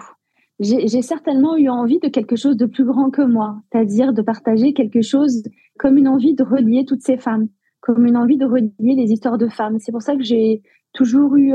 J'ai 0.62 1.02
certainement 1.02 1.58
eu 1.58 1.70
envie 1.70 2.00
de 2.00 2.08
quelque 2.08 2.36
chose 2.36 2.56
de 2.56 2.68
plus 2.68 2.86
grand 2.86 3.10
que 3.10 3.24
moi, 3.24 3.62
c'est-à-dire 3.72 4.14
de 4.14 4.22
partager 4.22 4.74
quelque 4.74 5.02
chose 5.02 5.42
comme 5.80 5.98
une 5.98 6.08
envie 6.08 6.36
de 6.36 6.44
relier 6.44 6.86
toutes 6.86 7.02
ces 7.02 7.18
femmes, 7.18 7.48
comme 7.80 8.06
une 8.06 8.16
envie 8.16 8.38
de 8.38 8.46
relier 8.46 8.72
les 8.80 9.12
histoires 9.12 9.40
de 9.40 9.48
femmes. 9.48 9.80
C'est 9.80 9.92
pour 9.92 10.04
ça 10.04 10.16
que 10.16 10.24
j'ai 10.24 10.62
toujours 10.94 11.36
eu 11.36 11.54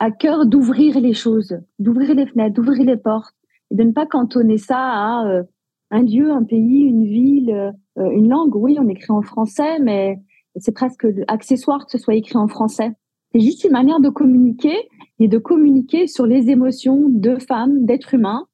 à 0.00 0.10
cœur 0.10 0.46
d'ouvrir 0.46 0.98
les 1.00 1.12
choses, 1.12 1.58
d'ouvrir 1.78 2.14
les 2.14 2.26
fenêtres, 2.26 2.54
d'ouvrir 2.54 2.84
les 2.84 2.96
portes, 2.96 3.34
et 3.70 3.76
de 3.76 3.82
ne 3.82 3.92
pas 3.92 4.06
cantonner 4.06 4.58
ça 4.58 4.78
à 4.78 5.26
euh, 5.28 5.42
un 5.90 6.02
lieu, 6.02 6.30
un 6.30 6.44
pays, 6.44 6.80
une 6.80 7.04
ville, 7.04 7.50
euh, 7.98 8.10
une 8.10 8.28
langue. 8.28 8.54
Oui, 8.54 8.78
on 8.80 8.88
écrit 8.88 9.12
en 9.12 9.22
français, 9.22 9.78
mais 9.80 10.18
c'est 10.56 10.72
presque 10.72 11.06
accessoire 11.28 11.84
que 11.84 11.92
ce 11.92 11.98
soit 11.98 12.14
écrit 12.14 12.36
en 12.36 12.48
français. 12.48 12.92
C'est 13.32 13.40
juste 13.40 13.64
une 13.64 13.72
manière 13.72 14.00
de 14.00 14.08
communiquer 14.08 14.74
et 15.20 15.28
de 15.28 15.38
communiquer 15.38 16.06
sur 16.06 16.26
les 16.26 16.50
émotions 16.50 17.08
de 17.08 17.36
femmes, 17.36 17.84
d'êtres 17.84 18.14
humains 18.14 18.46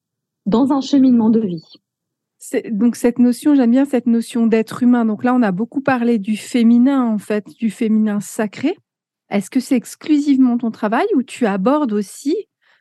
dans 0.46 0.72
un 0.72 0.80
cheminement 0.80 1.30
de 1.30 1.40
vie. 1.40 1.80
Donc 2.70 2.96
cette 2.96 3.18
notion, 3.18 3.54
j'aime 3.54 3.70
bien 3.70 3.84
cette 3.84 4.06
notion 4.06 4.46
d'être 4.46 4.82
humain. 4.82 5.04
Donc 5.04 5.24
là, 5.24 5.34
on 5.34 5.42
a 5.42 5.52
beaucoup 5.52 5.80
parlé 5.80 6.18
du 6.18 6.36
féminin, 6.36 7.02
en 7.02 7.18
fait, 7.18 7.46
du 7.58 7.70
féminin 7.70 8.20
sacré. 8.20 8.76
Est-ce 9.30 9.50
que 9.50 9.60
c'est 9.60 9.76
exclusivement 9.76 10.58
ton 10.58 10.70
travail 10.70 11.06
ou 11.16 11.22
tu 11.22 11.46
abordes 11.46 11.92
aussi, 11.92 12.36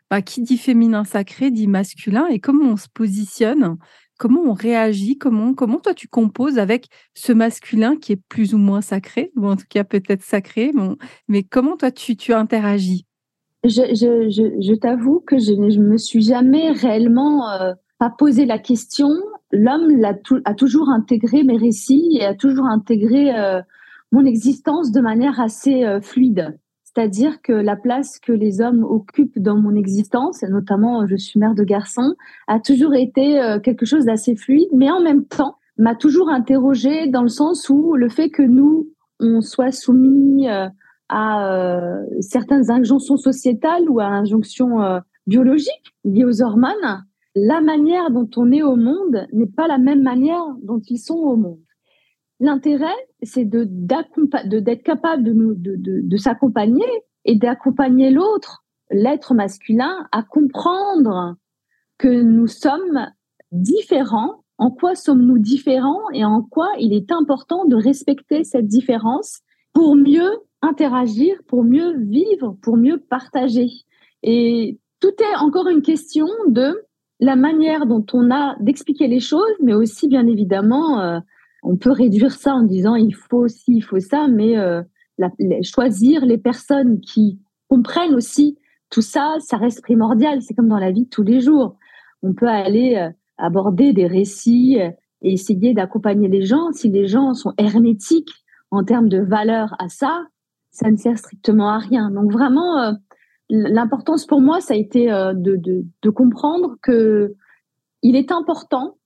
bah, 0.10 0.22
qui 0.22 0.42
dit 0.42 0.58
féminin 0.58 1.06
sacré 1.06 1.50
dit 1.50 1.68
masculin 1.68 2.28
et 2.28 2.40
comment 2.40 2.72
on 2.72 2.78
se 2.78 2.90
positionne, 2.94 3.78
comment 4.18 4.42
on 4.42 4.54
réagit, 4.54 5.18
comment, 5.18 5.54
comment 5.54 5.80
toi 5.80 5.94
tu 5.94 6.10
composes 6.10 6.60
avec 6.60 6.88
ce 7.14 7.32
masculin 7.32 7.96
qui 7.96 8.12
est 8.12 8.22
plus 8.28 8.54
ou 8.54 8.58
moins 8.58 8.82
sacré, 8.82 9.32
ou 9.36 9.48
en 9.48 9.56
tout 9.56 9.66
cas 9.70 9.86
peut-être 9.86 10.24
sacré, 10.24 10.72
mais 11.28 11.44
comment 11.44 11.78
toi 11.78 11.92
tu, 11.92 12.18
tu 12.18 12.34
interagis? 12.34 13.06
Je, 13.66 14.76
t'avoue 14.76 15.22
que 15.26 15.38
je 15.38 15.54
ne 15.54 15.78
me 15.78 15.98
suis 15.98 16.22
jamais 16.22 16.72
réellement 16.72 17.50
euh, 17.52 17.74
pas 18.00 18.10
posé 18.10 18.46
la 18.46 18.60
question. 18.60 19.10
L'homme 19.52 20.04
a 20.46 20.54
toujours 20.54 20.90
intégré 20.90 21.44
mes 21.44 21.58
récits 21.58 22.18
et 22.20 22.26
a 22.26 22.36
toujours 22.36 22.66
intégré 22.66 23.34
euh, 23.36 23.62
mon 24.12 24.26
existence 24.26 24.92
de 24.92 25.02
manière 25.02 25.40
assez 25.40 25.86
euh, 25.86 26.02
fluide. 26.02 26.60
C'est-à-dire 26.84 27.42
que 27.42 27.54
la 27.54 27.76
place 27.76 28.20
que 28.20 28.32
les 28.32 28.62
hommes 28.62 28.84
occupent 28.84 29.40
dans 29.40 29.58
mon 29.58 29.76
existence, 29.76 30.44
et 30.44 30.48
notamment 30.48 31.08
je 31.08 31.16
suis 31.16 31.40
mère 31.40 31.56
de 31.56 31.64
garçons, 31.64 32.14
a 32.48 32.60
toujours 32.60 32.94
été 32.94 33.42
quelque 33.64 33.84
chose 33.84 34.06
d'assez 34.06 34.36
fluide, 34.36 34.70
mais 34.76 34.92
en 34.92 35.02
même 35.02 35.26
temps 35.26 35.56
m'a 35.80 35.96
toujours 35.96 36.30
interrogée 36.30 37.08
dans 37.08 37.24
le 37.24 37.30
sens 37.30 37.68
où 37.68 37.96
le 37.96 38.10
fait 38.10 38.30
que 38.30 38.44
nous, 38.44 38.90
on 39.20 39.42
soit 39.42 39.72
soumis 39.72 40.46
à 41.10 41.52
euh, 41.52 42.06
certaines 42.22 42.72
injonctions 42.72 43.18
sociétales 43.18 43.90
ou 43.90 44.00
à 44.00 44.06
injonctions 44.06 44.82
euh, 44.82 45.00
biologiques 45.28 45.96
liées 46.04 46.26
aux 46.26 46.42
hormones, 46.42 47.06
la 47.36 47.62
manière 47.62 48.12
dont 48.12 48.30
on 48.36 48.52
est 48.52 48.64
au 48.64 48.76
monde 48.76 49.28
n'est 49.34 49.48
pas 49.48 49.68
la 49.68 49.78
même 49.78 50.04
manière 50.04 50.44
dont 50.64 50.82
ils 50.88 51.00
sont 51.00 51.16
au 51.16 51.36
monde. 51.36 51.62
L'intérêt, 52.40 52.96
c'est 53.22 53.46
de, 53.46 53.64
d'être 53.64 54.84
capable 54.84 55.24
de, 55.24 55.56
de 55.56 56.18
s'accompagner 56.18 56.86
et 57.26 57.36
d'accompagner 57.36 58.12
l'autre, 58.12 58.66
l'être 58.92 59.34
masculin, 59.34 60.08
à 60.12 60.24
comprendre 60.24 61.36
que 61.98 62.22
nous 62.22 62.48
sommes 62.48 63.08
différents, 63.52 64.44
en 64.58 64.72
quoi 64.72 64.96
sommes-nous 64.96 65.40
différents 65.40 66.10
et 66.12 66.26
en 66.26 66.42
quoi 66.42 66.70
il 66.80 66.94
est 66.94 67.12
important 67.12 67.66
de 67.66 67.76
respecter 67.76 68.44
cette 68.44 68.68
différence 68.68 69.40
pour 69.74 69.96
mieux 69.96 70.32
interagir, 70.64 71.36
pour 71.48 71.64
mieux 71.64 71.98
vivre, 72.00 72.58
pour 72.62 72.78
mieux 72.78 72.98
partager. 72.98 73.70
Et 74.24 74.80
tout 75.00 75.14
est 75.20 75.36
encore 75.38 75.68
une 75.68 75.82
question 75.82 76.28
de 76.48 76.82
la 77.20 77.36
manière 77.36 77.86
dont 77.86 78.06
on 78.14 78.32
a 78.32 78.56
d'expliquer 78.60 79.08
les 79.08 79.20
choses, 79.20 79.54
mais 79.62 79.74
aussi 79.74 80.08
bien 80.08 80.26
évidemment, 80.26 81.00
euh, 81.02 81.20
on 81.62 81.78
peut 81.78 81.92
réduire 81.92 82.32
ça 82.32 82.56
en 82.56 82.64
disant 82.64 82.96
il 82.96 83.14
faut 83.14 83.48
ci, 83.48 83.76
il 83.76 83.82
faut 83.82 84.00
ça, 84.00 84.28
mais 84.28 84.58
euh, 84.58 84.82
choisir 85.62 86.26
les 86.26 86.38
personnes 86.38 87.00
qui 87.02 87.40
comprennent 87.68 88.16
aussi 88.16 88.58
tout 88.90 89.02
ça, 89.02 89.36
ça 89.40 89.58
reste 89.58 89.82
primordial. 89.82 90.42
C'est 90.42 90.54
comme 90.54 90.68
dans 90.68 90.80
la 90.80 90.92
vie 90.92 91.04
de 91.04 91.10
tous 91.10 91.24
les 91.24 91.42
jours. 91.42 91.78
On 92.22 92.34
peut 92.34 92.48
aller 92.48 92.96
euh, 92.96 93.10
aborder 93.38 93.92
des 93.92 94.08
récits 94.08 94.78
et 95.22 95.34
essayer 95.34 95.74
d'accompagner 95.74 96.28
les 96.28 96.44
gens. 96.44 96.72
Si 96.72 96.90
les 96.90 97.08
gens 97.08 97.34
sont 97.34 97.54
hermétiques 97.58 98.32
en 98.72 98.84
termes 98.84 99.10
de 99.10 99.20
valeur 99.20 99.76
à 99.80 99.90
ça, 99.90 100.28
ça 100.74 100.90
ne 100.92 100.98
sert 100.98 101.18
strictement 101.18 101.70
à 101.70 101.78
rien. 101.78 102.12
Donc 102.12 102.32
vraiment, 102.32 102.80
euh, 102.80 102.92
l'importance 103.50 104.26
pour 104.26 104.42
moi, 104.42 104.60
ça 104.60 104.74
a 104.74 104.78
été 104.78 105.12
euh, 105.12 105.34
de, 105.34 105.56
de, 105.56 105.86
de, 106.02 106.10
comprendre 106.10 106.76
que 106.82 107.36
il 108.02 108.16
est 108.16 108.32
important 108.32 108.98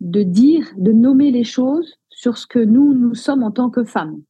de 0.00 0.22
dire, 0.22 0.66
de 0.76 0.92
nommer 0.92 1.30
les 1.30 1.44
choses 1.44 1.96
sur 2.08 2.38
ce 2.38 2.46
que 2.46 2.58
nous, 2.58 2.94
nous 2.94 3.14
sommes 3.14 3.42
en 3.42 3.50
tant 3.50 3.70
que 3.70 3.84
femmes. 3.84 4.22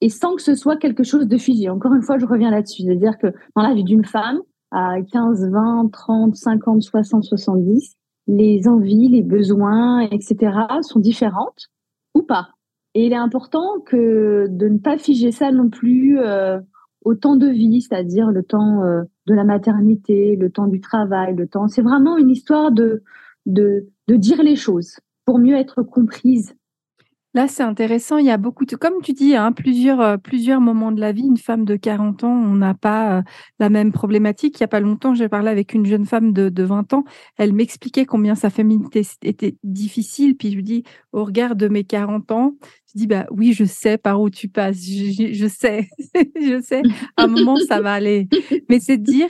Et 0.00 0.08
sans 0.08 0.36
que 0.36 0.42
ce 0.42 0.54
soit 0.54 0.76
quelque 0.76 1.02
chose 1.02 1.26
de 1.26 1.36
figé. 1.36 1.68
Encore 1.68 1.94
une 1.94 2.02
fois, 2.02 2.18
je 2.18 2.26
reviens 2.26 2.50
là-dessus. 2.50 2.82
C'est-à-dire 2.82 3.18
que 3.18 3.28
dans 3.56 3.62
la 3.62 3.74
vie 3.74 3.84
d'une 3.84 4.04
femme, 4.04 4.40
à 4.70 5.00
15, 5.02 5.50
20, 5.50 5.90
30, 5.92 6.36
50, 6.36 6.82
60, 6.82 7.24
70, 7.24 7.96
les 8.28 8.68
envies, 8.68 9.08
les 9.08 9.22
besoins, 9.22 10.00
etc. 10.00 10.52
sont 10.82 11.00
différentes 11.00 11.70
ou 12.14 12.22
pas. 12.22 12.55
Et 12.96 13.04
il 13.04 13.12
est 13.12 13.16
important 13.16 13.84
de 13.92 14.68
ne 14.68 14.78
pas 14.78 14.96
figer 14.96 15.30
ça 15.30 15.52
non 15.52 15.68
plus 15.68 16.18
euh, 16.18 16.58
au 17.02 17.14
temps 17.14 17.36
de 17.36 17.46
vie, 17.46 17.82
c'est-à-dire 17.82 18.30
le 18.30 18.42
temps 18.42 18.84
euh, 18.84 19.02
de 19.26 19.34
la 19.34 19.44
maternité, 19.44 20.34
le 20.34 20.50
temps 20.50 20.66
du 20.66 20.80
travail, 20.80 21.36
le 21.36 21.46
temps. 21.46 21.68
C'est 21.68 21.82
vraiment 21.82 22.16
une 22.16 22.30
histoire 22.30 22.72
de, 22.72 23.02
de, 23.44 23.86
de 24.08 24.16
dire 24.16 24.42
les 24.42 24.56
choses 24.56 24.98
pour 25.26 25.38
mieux 25.38 25.56
être 25.56 25.82
comprise 25.82 26.54
Là, 27.36 27.48
c'est 27.48 27.62
intéressant. 27.62 28.16
Il 28.16 28.24
y 28.24 28.30
a 28.30 28.38
beaucoup 28.38 28.64
de, 28.64 28.76
comme 28.76 29.02
tu 29.02 29.12
dis, 29.12 29.36
hein, 29.36 29.52
plusieurs, 29.52 30.00
euh, 30.00 30.16
plusieurs 30.16 30.58
moments 30.58 30.90
de 30.90 31.02
la 31.02 31.12
vie. 31.12 31.26
Une 31.26 31.36
femme 31.36 31.66
de 31.66 31.76
40 31.76 32.24
ans, 32.24 32.32
on 32.32 32.54
n'a 32.54 32.72
pas 32.72 33.18
euh, 33.18 33.22
la 33.58 33.68
même 33.68 33.92
problématique. 33.92 34.58
Il 34.58 34.62
n'y 34.62 34.64
a 34.64 34.68
pas 34.68 34.80
longtemps, 34.80 35.12
j'ai 35.12 35.28
parlé 35.28 35.50
avec 35.50 35.74
une 35.74 35.84
jeune 35.84 36.06
femme 36.06 36.32
de, 36.32 36.48
de 36.48 36.62
20 36.62 36.94
ans. 36.94 37.04
Elle 37.36 37.52
m'expliquait 37.52 38.06
combien 38.06 38.36
sa 38.36 38.48
féminité 38.48 39.02
était 39.20 39.54
difficile. 39.64 40.34
Puis 40.34 40.50
je 40.50 40.56
lui 40.56 40.62
dis, 40.62 40.84
au 41.12 41.26
regard 41.26 41.56
de 41.56 41.68
mes 41.68 41.84
40 41.84 42.32
ans, 42.32 42.54
je 42.86 43.00
dis, 43.00 43.06
bah 43.06 43.26
oui, 43.30 43.52
je 43.52 43.66
sais 43.66 43.98
par 43.98 44.18
où 44.22 44.30
tu 44.30 44.48
passes. 44.48 44.78
Je, 44.78 45.34
je 45.34 45.46
sais, 45.46 45.90
je 46.40 46.62
sais. 46.62 46.80
À 47.18 47.24
un 47.24 47.26
moment, 47.26 47.56
ça 47.68 47.82
va 47.82 47.92
aller. 47.92 48.30
Mais 48.70 48.80
c'est 48.80 48.96
de 48.96 49.04
dire, 49.04 49.28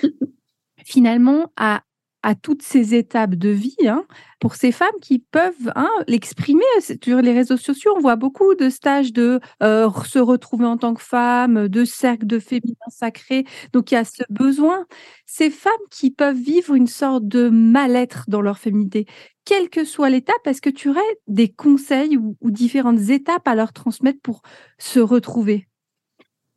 finalement, 0.85 1.51
à, 1.57 1.83
à 2.27 2.35
toutes 2.35 2.63
ces 2.63 2.97
étapes 2.97 3.37
de 3.37 3.51
vie, 3.51 3.77
hein, 3.87 4.05
pour 4.41 4.57
ces 4.57 4.73
femmes 4.73 4.99
qui 5.01 5.21
peuvent 5.21 5.71
hein, 5.77 5.89
l'exprimer 6.09 6.65
sur 6.81 7.23
les 7.23 7.33
réseaux 7.33 7.57
sociaux. 7.57 7.95
On 7.97 8.01
voit 8.01 8.17
beaucoup 8.17 8.57
de 8.57 8.69
stages 8.69 9.13
de 9.13 9.39
euh, 9.63 9.89
se 10.05 10.19
retrouver 10.19 10.65
en 10.67 10.77
tant 10.77 10.95
que 10.95 11.03
femme, 11.05 11.69
de 11.69 11.85
cercles 11.85 12.27
de 12.27 12.41
féminin 12.41 12.75
sacré. 12.89 13.45
Donc 13.73 13.93
il 13.93 13.95
y 13.95 13.99
a 13.99 14.05
ce 14.05 14.25
besoin. 14.29 14.87
Ces 15.25 15.51
femmes 15.51 15.73
qui 15.93 16.11
peuvent 16.11 16.37
vivre 16.37 16.75
une 16.75 16.89
sorte 16.89 17.29
de 17.29 17.49
mal-être 17.49 18.25
dans 18.27 18.41
leur 18.41 18.59
féminité, 18.59 19.07
quelle 19.45 19.71
que 19.71 19.85
soit 19.85 20.11
l'étape, 20.11 20.45
est-ce 20.47 20.61
que 20.61 20.71
tu 20.71 20.89
aurais 20.89 21.01
des 21.29 21.49
conseils 21.49 22.17
ou 22.17 22.51
différentes 22.51 23.09
étapes 23.09 23.47
à 23.47 23.55
leur 23.55 23.73
transmettre 23.73 24.21
pour 24.21 24.43
se 24.79 24.99
retrouver? 24.99 25.69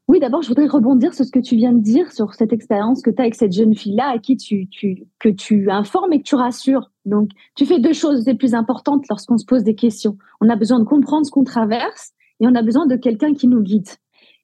Oui, 0.09 0.19
d'abord, 0.19 0.41
je 0.41 0.47
voudrais 0.47 0.65
rebondir 0.65 1.13
sur 1.13 1.23
ce 1.23 1.31
que 1.31 1.37
tu 1.37 1.55
viens 1.55 1.71
de 1.71 1.81
dire, 1.81 2.11
sur 2.11 2.33
cette 2.33 2.51
expérience 2.51 3.03
que 3.03 3.11
tu 3.11 3.17
as 3.19 3.21
avec 3.21 3.35
cette 3.35 3.51
jeune 3.51 3.75
fille-là 3.75 4.09
à 4.09 4.17
qui 4.17 4.37
tu, 4.37 4.67
tu, 4.67 5.03
que 5.19 5.29
tu 5.29 5.69
informes 5.69 6.11
et 6.13 6.17
que 6.17 6.23
tu 6.23 6.33
rassures. 6.33 6.89
Donc, 7.05 7.29
tu 7.55 7.67
fais 7.67 7.79
deux 7.79 7.93
choses 7.93 8.25
les 8.25 8.33
plus 8.33 8.55
importantes 8.55 9.05
lorsqu'on 9.07 9.37
se 9.37 9.45
pose 9.45 9.63
des 9.63 9.75
questions. 9.75 10.17
On 10.41 10.49
a 10.49 10.55
besoin 10.55 10.79
de 10.79 10.83
comprendre 10.83 11.27
ce 11.27 11.31
qu'on 11.31 11.43
traverse 11.43 12.13
et 12.39 12.47
on 12.47 12.55
a 12.55 12.63
besoin 12.63 12.87
de 12.87 12.95
quelqu'un 12.95 13.35
qui 13.35 13.47
nous 13.47 13.61
guide. 13.61 13.87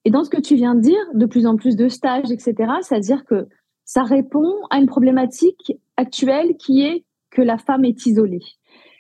Et 0.05 0.11
dans 0.11 0.23
ce 0.23 0.29
que 0.29 0.39
tu 0.39 0.53
viens 0.53 0.75
de 0.75 0.81
dire, 0.81 1.01
de 1.15 1.25
plus 1.25 1.47
en 1.47 1.55
plus 1.55 1.75
de 1.75 1.87
stages, 1.87 2.29
etc., 2.29 2.53
c'est-à-dire 2.83 3.25
que 3.25 3.47
ça 3.85 4.03
répond 4.03 4.53
à 4.69 4.77
une 4.77 4.85
problématique 4.85 5.73
actuelle 5.97 6.57
qui 6.57 6.83
est 6.83 7.05
que 7.31 7.41
la 7.41 7.57
femme 7.57 7.85
est 7.85 8.05
isolée. 8.05 8.43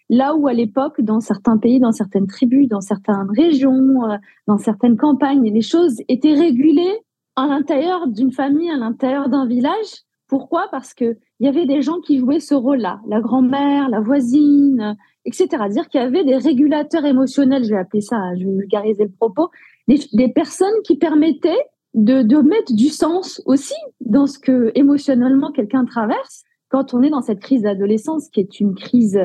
Là 0.09 0.35
où 0.35 0.47
à 0.47 0.53
l'époque, 0.53 1.01
dans 1.01 1.19
certains 1.19 1.57
pays, 1.57 1.79
dans 1.79 1.91
certaines 1.91 2.27
tribus, 2.27 2.67
dans 2.67 2.81
certaines 2.81 3.27
régions, 3.35 4.03
euh, 4.03 4.17
dans 4.47 4.57
certaines 4.57 4.97
campagnes, 4.97 5.51
les 5.51 5.61
choses 5.61 5.97
étaient 6.07 6.33
régulées 6.33 6.99
à 7.35 7.47
l'intérieur 7.47 8.07
d'une 8.07 8.31
famille, 8.31 8.69
à 8.69 8.77
l'intérieur 8.77 9.29
d'un 9.29 9.47
village. 9.47 10.03
Pourquoi? 10.27 10.67
Parce 10.71 10.93
que 10.93 11.17
il 11.39 11.45
y 11.45 11.49
avait 11.49 11.65
des 11.65 11.81
gens 11.81 11.99
qui 12.01 12.19
jouaient 12.19 12.39
ce 12.39 12.55
rôle-là, 12.55 13.01
la 13.07 13.19
grand-mère, 13.19 13.89
la 13.89 13.99
voisine, 13.99 14.95
etc. 15.25 15.47
Dire 15.69 15.89
qu'il 15.89 16.01
y 16.01 16.03
avait 16.03 16.23
des 16.23 16.37
régulateurs 16.37 17.05
émotionnels, 17.05 17.63
je 17.65 17.71
vais 17.71 17.79
appeler 17.79 18.01
ça, 18.01 18.17
je 18.35 18.45
vais 18.45 18.51
vulgariser 18.51 19.03
le 19.03 19.11
propos, 19.11 19.49
des, 19.87 20.29
personnes 20.29 20.73
qui 20.83 20.97
permettaient 20.97 21.61
de, 21.93 22.21
de 22.21 22.37
mettre 22.37 22.73
du 22.73 22.89
sens 22.89 23.41
aussi 23.45 23.75
dans 23.99 24.27
ce 24.27 24.39
que 24.39 24.71
émotionnellement 24.75 25.51
quelqu'un 25.51 25.85
traverse 25.85 26.43
quand 26.69 26.93
on 26.93 27.03
est 27.03 27.09
dans 27.09 27.21
cette 27.21 27.39
crise 27.39 27.61
d'adolescence, 27.61 28.29
qui 28.29 28.39
est 28.39 28.59
une 28.59 28.75
crise 28.75 29.19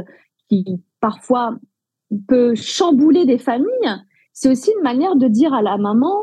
qui 0.50 0.82
parfois 1.00 1.56
peut 2.28 2.54
chambouler 2.54 3.24
des 3.24 3.38
familles, 3.38 3.96
c'est 4.32 4.50
aussi 4.50 4.70
une 4.76 4.82
manière 4.82 5.16
de 5.16 5.28
dire 5.28 5.54
à 5.54 5.62
la 5.62 5.78
maman, 5.78 6.16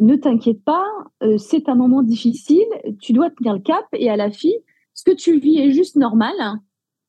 ne 0.00 0.16
t'inquiète 0.16 0.62
pas, 0.64 0.86
euh, 1.22 1.38
c'est 1.38 1.68
un 1.68 1.74
moment 1.74 2.02
difficile, 2.02 2.66
tu 3.00 3.12
dois 3.12 3.30
tenir 3.30 3.54
le 3.54 3.60
cap, 3.60 3.84
et 3.92 4.10
à 4.10 4.16
la 4.16 4.30
fille, 4.30 4.58
ce 4.92 5.04
que 5.04 5.14
tu 5.14 5.38
vis 5.38 5.58
est 5.58 5.70
juste 5.70 5.96
normal. 5.96 6.34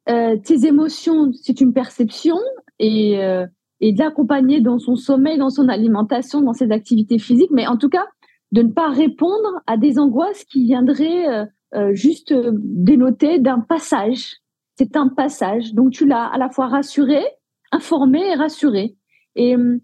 Euh, 0.10 0.38
tes 0.38 0.66
émotions, 0.66 1.32
c'est 1.34 1.62
une 1.62 1.74
perception, 1.74 2.38
et, 2.80 3.24
euh, 3.24 3.46
de 3.82 4.00
l'accompagner 4.00 4.62
dans 4.62 4.80
son 4.80 4.96
sommeil, 4.96 5.38
dans 5.38 5.50
son 5.50 5.68
alimentation, 5.68 6.42
dans 6.42 6.54
ses 6.54 6.72
activités 6.72 7.20
physiques, 7.20 7.52
mais 7.52 7.68
en 7.68 7.78
tout 7.78 7.90
cas, 7.90 8.06
de 8.52 8.62
ne 8.62 8.72
pas 8.72 8.90
répondre 8.90 9.62
à 9.68 9.78
des 9.78 10.00
angoisses 10.00 10.44
qui 10.46 10.64
viendraient 10.64 11.48
juste 11.92 12.34
dénoter 12.34 13.40
d'un 13.40 13.60
passage 13.60 14.38
c'est 14.78 14.96
un 14.96 15.08
passage. 15.08 15.74
Donc 15.74 15.92
tu 15.92 16.06
l'as 16.06 16.26
à 16.26 16.38
la 16.38 16.50
fois 16.50 16.68
rassuré, 16.68 17.24
informé 17.72 18.20
et 18.20 18.36
rassuré. 18.36 18.96
Et 19.36 19.56
euh, 19.56 19.80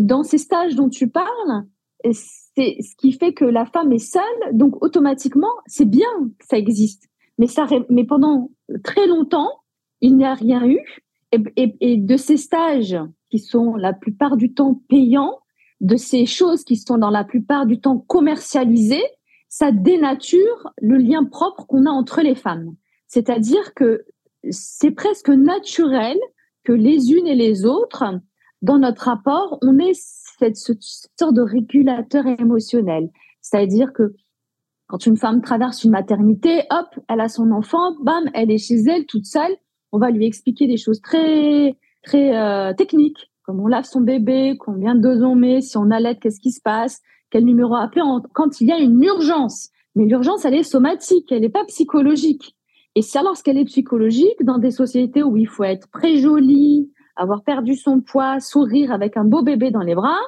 dans 0.00 0.22
ces 0.22 0.38
stages 0.38 0.74
dont 0.74 0.88
tu 0.88 1.08
parles, 1.08 1.64
c'est 2.12 2.76
ce 2.80 2.96
qui 2.96 3.12
fait 3.12 3.32
que 3.32 3.44
la 3.44 3.64
femme 3.66 3.92
est 3.92 3.98
seule, 3.98 4.22
donc 4.52 4.82
automatiquement, 4.82 5.52
c'est 5.66 5.88
bien 5.88 6.08
que 6.38 6.46
ça 6.46 6.58
existe. 6.58 7.08
Mais, 7.38 7.46
ça, 7.46 7.66
mais 7.88 8.04
pendant 8.04 8.50
très 8.82 9.06
longtemps, 9.06 9.50
il 10.00 10.16
n'y 10.16 10.24
a 10.24 10.34
rien 10.34 10.66
eu. 10.66 10.80
Et, 11.32 11.74
et, 11.80 11.96
de 11.96 12.16
ces 12.16 12.36
stages 12.36 12.96
qui 13.30 13.40
sont 13.40 13.74
la 13.74 13.92
plupart 13.92 14.36
du 14.36 14.54
temps 14.54 14.80
payants, 14.88 15.40
de 15.80 15.96
ces 15.96 16.26
choses 16.26 16.62
qui 16.62 16.76
sont 16.76 16.98
dans 16.98 17.10
la 17.10 17.24
plupart 17.24 17.66
du 17.66 17.80
temps 17.80 17.98
commercialisées, 17.98 19.02
ça 19.48 19.72
dénature 19.72 20.72
le 20.80 20.96
lien 20.96 21.24
propre 21.24 21.66
qu'on 21.66 21.86
a 21.86 21.90
entre 21.90 22.22
les 22.22 22.36
femmes. 22.36 22.76
C'est-à-dire 23.08 23.74
que 23.74 24.04
c'est 24.50 24.90
presque 24.90 25.28
naturel 25.28 26.18
que 26.64 26.72
les 26.72 27.12
unes 27.12 27.26
et 27.26 27.34
les 27.34 27.64
autres, 27.64 28.04
dans 28.62 28.78
notre 28.78 29.04
rapport, 29.04 29.58
on 29.62 29.78
ait 29.78 29.92
cette, 29.94 30.56
sorte 30.56 31.34
de 31.34 31.42
régulateur 31.42 32.26
émotionnel. 32.26 33.10
C'est-à-dire 33.40 33.92
que 33.92 34.14
quand 34.86 35.06
une 35.06 35.16
femme 35.16 35.42
traverse 35.42 35.84
une 35.84 35.90
maternité, 35.90 36.62
hop, 36.70 36.86
elle 37.08 37.20
a 37.20 37.28
son 37.28 37.50
enfant, 37.50 37.94
bam, 38.02 38.30
elle 38.34 38.50
est 38.50 38.58
chez 38.58 38.76
elle 38.86 39.06
toute 39.06 39.26
seule. 39.26 39.54
On 39.92 39.98
va 39.98 40.10
lui 40.10 40.26
expliquer 40.26 40.66
des 40.66 40.76
choses 40.76 41.00
très 41.00 41.76
très 42.02 42.36
euh, 42.36 42.74
techniques, 42.74 43.30
comme 43.42 43.60
on 43.60 43.66
lave 43.66 43.84
son 43.84 44.02
bébé, 44.02 44.56
combien 44.58 44.94
de 44.94 45.00
doses 45.00 45.22
on 45.22 45.34
met, 45.34 45.62
si 45.62 45.76
on 45.78 45.90
allait, 45.90 46.16
qu'est-ce 46.16 46.40
qui 46.40 46.50
se 46.50 46.60
passe, 46.60 47.00
quel 47.30 47.44
numéro 47.44 47.74
appeler 47.74 48.02
quand 48.34 48.60
il 48.60 48.68
y 48.68 48.72
a 48.72 48.78
une 48.78 49.02
urgence. 49.02 49.70
Mais 49.94 50.04
l'urgence, 50.04 50.44
elle 50.44 50.54
est 50.54 50.62
somatique, 50.62 51.30
elle 51.32 51.40
n'est 51.40 51.48
pas 51.48 51.64
psychologique. 51.64 52.56
Et 52.94 53.02
ça, 53.02 53.22
lorsqu'elle 53.22 53.58
est 53.58 53.64
psychologique, 53.64 54.42
dans 54.42 54.58
des 54.58 54.70
sociétés 54.70 55.22
où 55.22 55.36
il 55.36 55.48
faut 55.48 55.64
être 55.64 55.90
très 55.90 56.16
jolie, 56.16 56.92
avoir 57.16 57.42
perdu 57.42 57.76
son 57.76 58.00
poids, 58.00 58.40
sourire 58.40 58.92
avec 58.92 59.16
un 59.16 59.24
beau 59.24 59.42
bébé 59.42 59.70
dans 59.70 59.82
les 59.82 59.94
bras, 59.94 60.20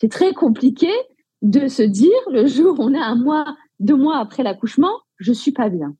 c'est 0.00 0.10
très 0.10 0.32
compliqué 0.32 0.90
de 1.42 1.68
se 1.68 1.82
dire 1.82 2.18
le 2.30 2.46
jour 2.46 2.78
où 2.78 2.84
on 2.84 2.94
est 2.94 2.98
un 2.98 3.16
mois, 3.16 3.44
deux 3.78 3.96
mois 3.96 4.18
après 4.18 4.42
l'accouchement, 4.42 5.00
je 5.18 5.32
suis 5.32 5.52
pas 5.52 5.68
bien. 5.68 5.94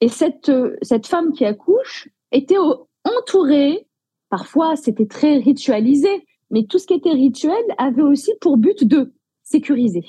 Et 0.00 0.08
cette, 0.08 0.52
cette 0.82 1.06
femme 1.06 1.32
qui 1.32 1.44
accouche 1.44 2.08
était 2.32 2.58
entourée, 3.04 3.86
parfois 4.30 4.76
c'était 4.76 5.06
très 5.06 5.38
ritualisé, 5.38 6.26
mais 6.50 6.64
tout 6.64 6.78
ce 6.78 6.86
qui 6.86 6.94
était 6.94 7.10
rituel 7.10 7.62
avait 7.78 8.02
aussi 8.02 8.32
pour 8.40 8.56
but 8.56 8.84
de 8.84 9.12
sécuriser. 9.42 10.04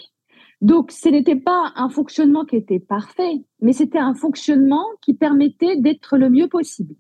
Donc, 0.62 0.92
ce 0.92 1.08
n'était 1.08 1.38
pas 1.38 1.72
un 1.76 1.90
fonctionnement 1.90 2.44
qui 2.44 2.58
était 2.58 2.80
parfait, 2.80 3.44
mais 3.62 3.72
c'était 3.72 4.00
un 4.00 4.14
fonctionnement 4.14 4.86
qui 5.02 5.14
permettait 5.14 5.78
d'être 5.78 6.18
le 6.18 6.30
mieux 6.30 6.50
possible. 6.50 6.96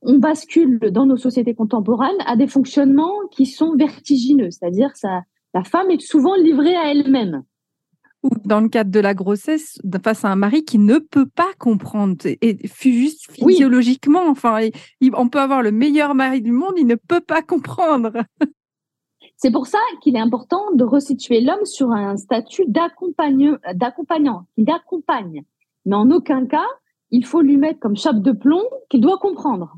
On 0.00 0.18
bascule 0.18 0.78
dans 0.90 1.06
nos 1.06 1.16
sociétés 1.16 1.54
contemporaines 1.54 2.16
à 2.26 2.36
des 2.36 2.46
fonctionnements 2.46 3.14
qui 3.30 3.46
sont 3.46 3.74
vertigineux, 3.76 4.50
c'est-à-dire 4.50 4.96
ça, 4.96 5.22
la 5.52 5.64
femme 5.64 5.90
est 5.90 6.00
souvent 6.00 6.34
livrée 6.34 6.76
à 6.76 6.90
elle-même. 6.90 7.42
Ou 8.22 8.30
dans 8.46 8.60
le 8.60 8.70
cadre 8.70 8.90
de 8.90 9.00
la 9.00 9.12
grossesse, 9.12 9.78
face 10.02 10.24
à 10.24 10.28
un 10.28 10.36
mari 10.36 10.64
qui 10.64 10.78
ne 10.78 10.98
peut 10.98 11.26
pas 11.26 11.52
comprendre, 11.58 12.16
et 12.24 12.58
juste 12.82 13.30
physiologiquement, 13.30 14.26
enfin, 14.28 14.60
on 15.12 15.28
peut 15.28 15.40
avoir 15.40 15.60
le 15.60 15.72
meilleur 15.72 16.14
mari 16.14 16.40
du 16.40 16.52
monde, 16.52 16.72
il 16.78 16.86
ne 16.86 16.94
peut 16.94 17.20
pas 17.20 17.42
comprendre. 17.42 18.12
C'est 19.44 19.50
pour 19.50 19.66
ça 19.66 19.76
qu'il 20.00 20.16
est 20.16 20.20
important 20.20 20.72
de 20.72 20.84
resituer 20.84 21.42
l'homme 21.42 21.66
sur 21.66 21.92
un 21.92 22.16
statut 22.16 22.64
d'accompagnant, 22.66 24.46
il 24.56 24.70
accompagne. 24.70 25.42
Mais 25.84 25.96
en 25.96 26.10
aucun 26.10 26.46
cas, 26.46 26.64
il 27.10 27.26
faut 27.26 27.42
lui 27.42 27.58
mettre 27.58 27.78
comme 27.78 27.94
chape 27.94 28.22
de 28.22 28.32
plomb 28.32 28.62
qu'il 28.88 29.02
doit 29.02 29.18
comprendre. 29.18 29.76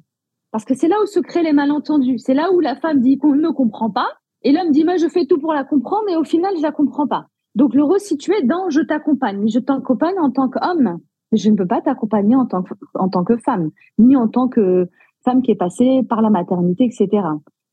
Parce 0.52 0.64
que 0.64 0.76
c'est 0.76 0.86
là 0.86 0.94
où 1.02 1.06
se 1.06 1.18
créent 1.18 1.42
les 1.42 1.52
malentendus. 1.52 2.20
C'est 2.20 2.32
là 2.32 2.52
où 2.52 2.60
la 2.60 2.76
femme 2.76 3.00
dit 3.00 3.18
qu'on 3.18 3.34
ne 3.34 3.48
comprend 3.48 3.90
pas 3.90 4.06
et 4.42 4.52
l'homme 4.52 4.70
dit 4.70 4.84
moi 4.84 4.98
je 4.98 5.08
fais 5.08 5.26
tout 5.26 5.40
pour 5.40 5.52
la 5.52 5.64
comprendre 5.64 6.08
et 6.10 6.14
au 6.14 6.22
final 6.22 6.54
je 6.56 6.62
la 6.62 6.70
comprends 6.70 7.08
pas. 7.08 7.26
Donc 7.56 7.74
le 7.74 7.82
resituer 7.82 8.42
dans 8.44 8.70
je 8.70 8.82
t'accompagne, 8.82 9.40
mais 9.40 9.48
je 9.48 9.58
t'accompagne 9.58 10.20
en 10.20 10.30
tant 10.30 10.48
qu'homme. 10.48 11.00
Je 11.32 11.50
ne 11.50 11.56
peux 11.56 11.66
pas 11.66 11.80
t'accompagner 11.80 12.36
en 12.36 12.46
tant 12.46 13.24
que 13.24 13.36
femme, 13.38 13.70
ni 13.98 14.14
en 14.14 14.28
tant 14.28 14.46
que 14.46 14.88
femme 15.24 15.42
qui 15.42 15.50
est 15.50 15.56
passée 15.56 16.02
par 16.08 16.22
la 16.22 16.30
maternité, 16.30 16.84
etc. 16.84 17.24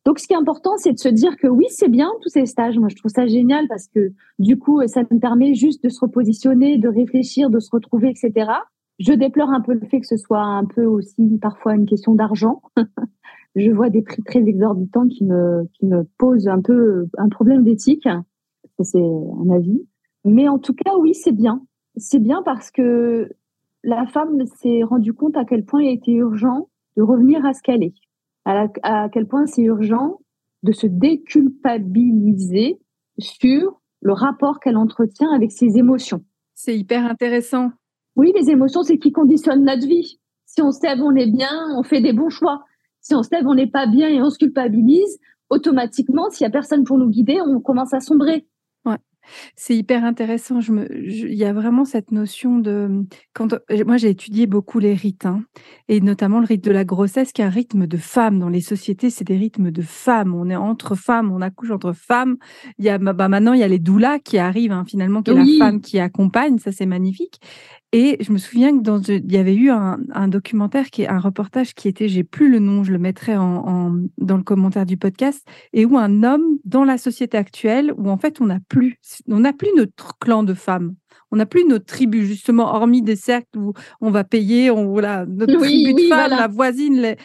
Donc, 0.06 0.20
ce 0.20 0.28
qui 0.28 0.34
est 0.34 0.38
important, 0.38 0.76
c'est 0.78 0.92
de 0.92 1.00
se 1.00 1.08
dire 1.08 1.38
que 1.38 1.48
oui, 1.48 1.66
c'est 1.70 1.88
bien 1.88 2.12
tous 2.22 2.30
ces 2.30 2.46
stages. 2.46 2.78
Moi, 2.78 2.90
je 2.90 2.96
trouve 2.96 3.12
ça 3.12 3.26
génial 3.26 3.68
parce 3.70 3.88
que 3.88 4.12
du 4.38 4.58
coup, 4.60 4.86
ça 4.88 5.02
me 5.04 5.20
permet 5.20 5.54
juste 5.54 5.84
de 5.84 5.90
se 5.90 6.00
repositionner, 6.02 6.78
de 6.78 6.90
réfléchir, 6.90 7.50
de 7.50 7.60
se 7.60 7.70
retrouver, 7.72 8.10
etc. 8.10 8.52
Je 9.00 9.14
déplore 9.14 9.50
un 9.50 9.62
peu 9.62 9.74
le 9.74 9.86
fait 9.88 10.02
que 10.02 10.08
ce 10.08 10.18
soit 10.18 10.42
un 10.42 10.66
peu 10.66 10.86
aussi 10.86 11.40
parfois 11.42 11.76
une 11.76 11.86
question 11.86 12.16
d'argent. 12.16 12.62
je 13.56 13.72
vois 13.72 13.90
des 13.90 14.02
prix 14.02 14.24
très 14.24 14.40
exorbitants 14.40 15.08
qui 15.08 15.24
me, 15.24 15.68
qui 15.74 15.86
me 15.86 16.04
posent 16.18 16.50
un 16.50 16.62
peu 16.62 17.08
un 17.18 17.30
problème 17.30 17.64
d'éthique. 17.64 18.08
C'est 18.82 19.00
un 19.00 19.50
avis. 19.52 19.88
Mais 20.26 20.50
en 20.50 20.60
tout 20.60 20.74
cas, 20.74 20.98
oui, 21.00 21.14
c'est 21.14 21.32
bien. 21.32 21.66
C'est 21.96 22.20
bien 22.20 22.42
parce 22.44 22.72
que 22.72 23.30
la 23.84 24.06
femme 24.08 24.46
s'est 24.46 24.84
rendue 24.84 25.14
compte 25.14 25.38
à 25.38 25.46
quel 25.46 25.64
point 25.64 25.82
il 25.82 25.94
était 25.94 26.14
urgent 26.14 26.68
de 26.98 27.04
revenir 27.04 27.46
à 27.46 27.54
ce 27.54 27.62
qu'elle 27.62 27.84
est 27.84 27.94
à, 28.46 29.10
quel 29.12 29.28
point 29.28 29.46
c'est 29.46 29.64
urgent 29.64 30.20
de 30.64 30.72
se 30.72 30.88
déculpabiliser 30.88 32.80
sur 33.18 33.82
le 34.02 34.14
rapport 34.14 34.60
qu'elle 34.60 34.78
entretient 34.78 35.32
avec 35.32 35.52
ses 35.52 35.78
émotions. 35.78 36.24
C'est 36.56 36.78
hyper 36.78 37.06
intéressant. 37.06 37.72
Oui, 38.16 38.32
les 38.36 38.50
émotions, 38.50 38.84
c'est 38.84 38.98
qui 38.98 39.12
conditionne 39.12 39.64
notre 39.64 39.88
vie. 39.88 40.20
Si 40.46 40.62
on 40.62 40.72
se 40.72 40.86
lève, 40.86 41.02
on 41.02 41.16
est 41.16 41.32
bien, 41.32 41.50
on 41.78 41.84
fait 41.84 42.02
des 42.02 42.14
bons 42.14 42.30
choix. 42.30 42.64
Si 43.02 43.16
on 43.16 43.24
se 43.24 43.30
lève, 43.32 43.48
on 43.48 43.56
n'est 43.56 43.70
pas 43.70 43.88
bien 43.88 44.08
et 44.10 44.22
on 44.22 44.30
se 44.30 44.38
culpabilise, 44.38 45.20
automatiquement, 45.50 46.30
s'il 46.30 46.46
n'y 46.46 46.50
a 46.50 46.52
personne 46.52 46.84
pour 46.84 46.98
nous 46.98 47.10
guider, 47.10 47.40
on 47.42 47.60
commence 47.60 47.94
à 47.94 48.00
sombrer. 48.00 48.48
C'est 49.56 49.76
hyper 49.76 50.04
intéressant. 50.04 50.62
Je 50.62 50.72
me, 50.72 50.88
il 51.08 51.34
y 51.34 51.46
a 51.46 51.54
vraiment 51.54 51.86
cette 51.86 52.12
notion 52.12 52.60
de. 52.60 53.06
Quand, 53.34 53.56
moi, 53.86 53.98
j'ai 53.98 54.10
étudié 54.10 54.48
beaucoup 54.48 54.80
les 54.80 54.94
rites, 54.94 55.26
hein, 55.26 55.44
et 55.88 56.02
notamment 56.02 56.40
le 56.40 56.46
rite 56.46 56.64
de 56.64 56.72
la 56.72 56.86
grossesse, 56.86 57.32
qui 57.32 57.42
est 57.42 57.46
un 57.46 57.50
rythme 57.50 57.88
de 57.88 57.98
femme. 57.98 58.40
Dans 58.40 58.50
les 58.50 58.62
sociétés, 58.62 59.10
c'est 59.10 59.24
des 59.24 59.38
rythmes 59.38 59.72
de 59.72 59.82
femmes. 59.82 60.34
On 60.34 60.50
est 60.50 60.56
entre 60.56 60.96
femmes, 60.96 61.32
on 61.32 61.42
accouche 61.42 61.72
entre 61.72 61.94
femmes. 61.94 62.38
Il 62.78 62.86
y 62.86 62.90
a, 62.90 62.98
bah, 62.98 63.28
maintenant, 63.28 63.54
il 63.54 63.60
y 63.60 63.64
a 63.64 63.68
les 63.68 63.80
doulas 63.80 64.20
qui 64.20 64.38
arrivent, 64.38 64.72
hein, 64.72 64.86
finalement, 64.88 65.22
qui 65.22 65.32
est 65.32 65.36
la 65.36 65.46
femme 65.60 65.82
qui 65.82 66.00
accompagne. 66.00 66.58
Ça, 66.60 66.72
c'est 66.72 66.86
magnifique. 66.86 67.40
Et 67.96 68.18
je 68.22 68.32
me 68.32 68.40
souviens 68.40 68.76
que 68.76 68.82
dans, 68.82 69.00
il 69.02 69.32
y 69.32 69.38
avait 69.38 69.54
eu 69.54 69.70
un, 69.70 70.28
documentaire 70.28 70.90
qui 70.90 71.04
est 71.04 71.08
un 71.08 71.20
reportage 71.20 71.76
qui 71.76 71.88
était, 71.88 72.10
j'ai 72.10 72.24
plus 72.24 72.50
le 72.50 72.58
nom, 72.58 72.84
je 72.84 72.92
le 72.92 72.98
mettrai 72.98 73.38
en, 73.38 73.96
dans 74.18 74.38
le 74.38 74.42
commentaire 74.42 74.88
du 74.88 74.98
podcast, 74.98 75.48
et 75.74 75.86
où 75.86 75.96
un 75.96 76.24
homme 76.24 76.58
dans 76.66 76.86
la 76.86 76.98
société 76.98 77.38
actuelle, 77.38 77.94
où 77.98 78.10
en 78.10 78.18
fait 78.18 78.42
on 78.42 78.48
n'a 78.48 78.58
plus, 78.68 78.98
on 79.30 79.42
n'a 79.42 79.54
plus 79.54 79.70
notre 79.78 80.18
clan 80.18 80.42
de 80.42 80.56
femmes, 80.56 80.96
on 81.30 81.36
n'a 81.36 81.46
plus 81.46 81.66
notre 81.66 81.86
tribu 81.86 82.26
justement, 82.26 82.74
hormis 82.74 83.04
des 83.04 83.16
cercles 83.16 83.60
où 83.60 83.74
on 84.02 84.10
va 84.10 84.24
payer, 84.24 84.72
on 84.72 84.88
voilà 84.88 85.28
notre 85.28 85.60
tribu 85.60 85.94
de 85.94 86.10
femmes, 86.10 86.32
la 86.32 86.48
voisine, 86.48 87.00
les, 87.00 87.16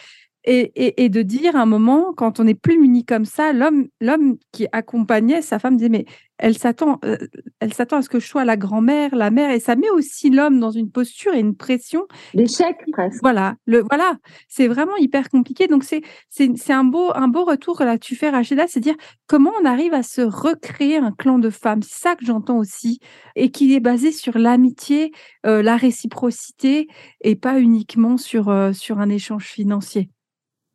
et, 0.48 1.08
de 1.08 1.22
dire 1.22 1.56
à 1.56 1.60
un 1.60 1.66
moment, 1.66 2.12
quand 2.16 2.40
on 2.40 2.44
n'est 2.44 2.54
plus 2.54 2.78
muni 2.78 3.04
comme 3.04 3.26
ça, 3.26 3.52
l'homme, 3.52 3.88
l'homme 4.00 4.38
qui 4.52 4.66
accompagnait 4.72 5.42
sa 5.42 5.58
femme 5.58 5.76
disait 5.76 5.90
mais 5.90 6.06
elle 6.38 6.56
s'attend, 6.56 6.98
euh, 7.04 7.16
elle 7.60 7.74
s'attend 7.74 7.96
à 7.96 8.02
ce 8.02 8.08
que 8.08 8.20
je 8.20 8.26
sois 8.26 8.44
la 8.44 8.56
grand-mère, 8.56 9.14
la 9.14 9.30
mère, 9.30 9.50
et 9.50 9.60
ça 9.60 9.74
met 9.74 9.90
aussi 9.90 10.30
l'homme 10.30 10.60
dans 10.60 10.70
une 10.70 10.90
posture 10.90 11.34
et 11.34 11.40
une 11.40 11.56
pression. 11.56 12.06
L'échec 12.32 12.76
presque. 12.92 13.20
Voilà, 13.22 13.56
le 13.66 13.82
voilà, 13.90 14.16
c'est 14.46 14.68
vraiment 14.68 14.96
hyper 14.96 15.28
compliqué. 15.28 15.66
Donc 15.66 15.84
c'est 15.84 16.02
c'est 16.30 16.72
un 16.72 16.84
beau 16.84 17.10
un 17.14 17.28
beau 17.28 17.44
retour 17.44 17.76
que 17.76 17.84
là 17.84 17.98
tu 17.98 18.14
fais 18.14 18.30
Rachida, 18.30 18.66
c'est 18.68 18.80
dire 18.80 18.96
comment 19.26 19.52
on 19.60 19.64
arrive 19.64 19.94
à 19.94 20.02
se 20.02 20.22
recréer 20.22 20.98
un 20.98 21.12
clan 21.12 21.38
de 21.38 21.50
femmes. 21.50 21.82
C'est 21.82 22.00
ça 22.00 22.14
que 22.14 22.24
j'entends 22.24 22.58
aussi 22.58 23.00
et 23.34 23.50
qui 23.50 23.74
est 23.74 23.80
basé 23.80 24.12
sur 24.12 24.38
l'amitié, 24.38 25.12
euh, 25.44 25.62
la 25.62 25.76
réciprocité 25.76 26.86
et 27.20 27.34
pas 27.34 27.60
uniquement 27.60 28.16
sur 28.16 28.48
euh, 28.48 28.72
sur 28.72 29.00
un 29.00 29.10
échange 29.10 29.46
financier. 29.46 30.08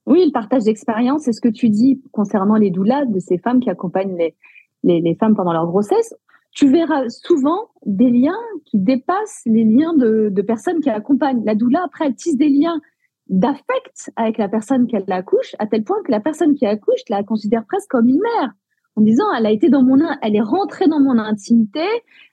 Oui, 0.05 0.25
le 0.25 0.31
partage 0.31 0.63
d'expérience, 0.63 1.23
c'est 1.23 1.33
ce 1.33 1.41
que 1.41 1.49
tu 1.49 1.69
dis 1.69 2.01
concernant 2.11 2.55
les 2.55 2.71
doulas 2.71 3.05
de 3.05 3.19
ces 3.19 3.37
femmes 3.37 3.59
qui 3.59 3.69
accompagnent 3.69 4.17
les, 4.17 4.35
les, 4.83 4.99
les, 4.99 5.15
femmes 5.15 5.35
pendant 5.35 5.53
leur 5.53 5.65
grossesse. 5.65 6.13
Tu 6.51 6.69
verras 6.69 7.07
souvent 7.09 7.69
des 7.85 8.09
liens 8.09 8.39
qui 8.65 8.79
dépassent 8.79 9.41
les 9.45 9.63
liens 9.63 9.93
de, 9.95 10.29
de 10.29 10.41
personnes 10.41 10.81
qui 10.81 10.89
accompagnent. 10.89 11.43
La 11.45 11.55
doula, 11.55 11.83
après, 11.85 12.07
elle 12.07 12.15
tisse 12.15 12.37
des 12.37 12.49
liens 12.49 12.79
d'affect 13.27 14.11
avec 14.15 14.37
la 14.37 14.49
personne 14.49 14.87
qu'elle 14.87 15.09
accouche, 15.11 15.55
à 15.59 15.67
tel 15.67 15.83
point 15.83 15.97
que 16.03 16.11
la 16.11 16.19
personne 16.19 16.55
qui 16.55 16.65
accouche 16.65 17.01
la 17.09 17.23
considère 17.23 17.65
presque 17.65 17.89
comme 17.89 18.09
une 18.09 18.19
mère, 18.19 18.51
en 18.95 19.01
disant 19.01 19.23
elle 19.37 19.45
a 19.45 19.51
été 19.51 19.69
dans 19.69 19.83
mon, 19.83 19.97
elle 20.21 20.35
est 20.35 20.41
rentrée 20.41 20.87
dans 20.87 20.99
mon 20.99 21.17
intimité, 21.17 21.85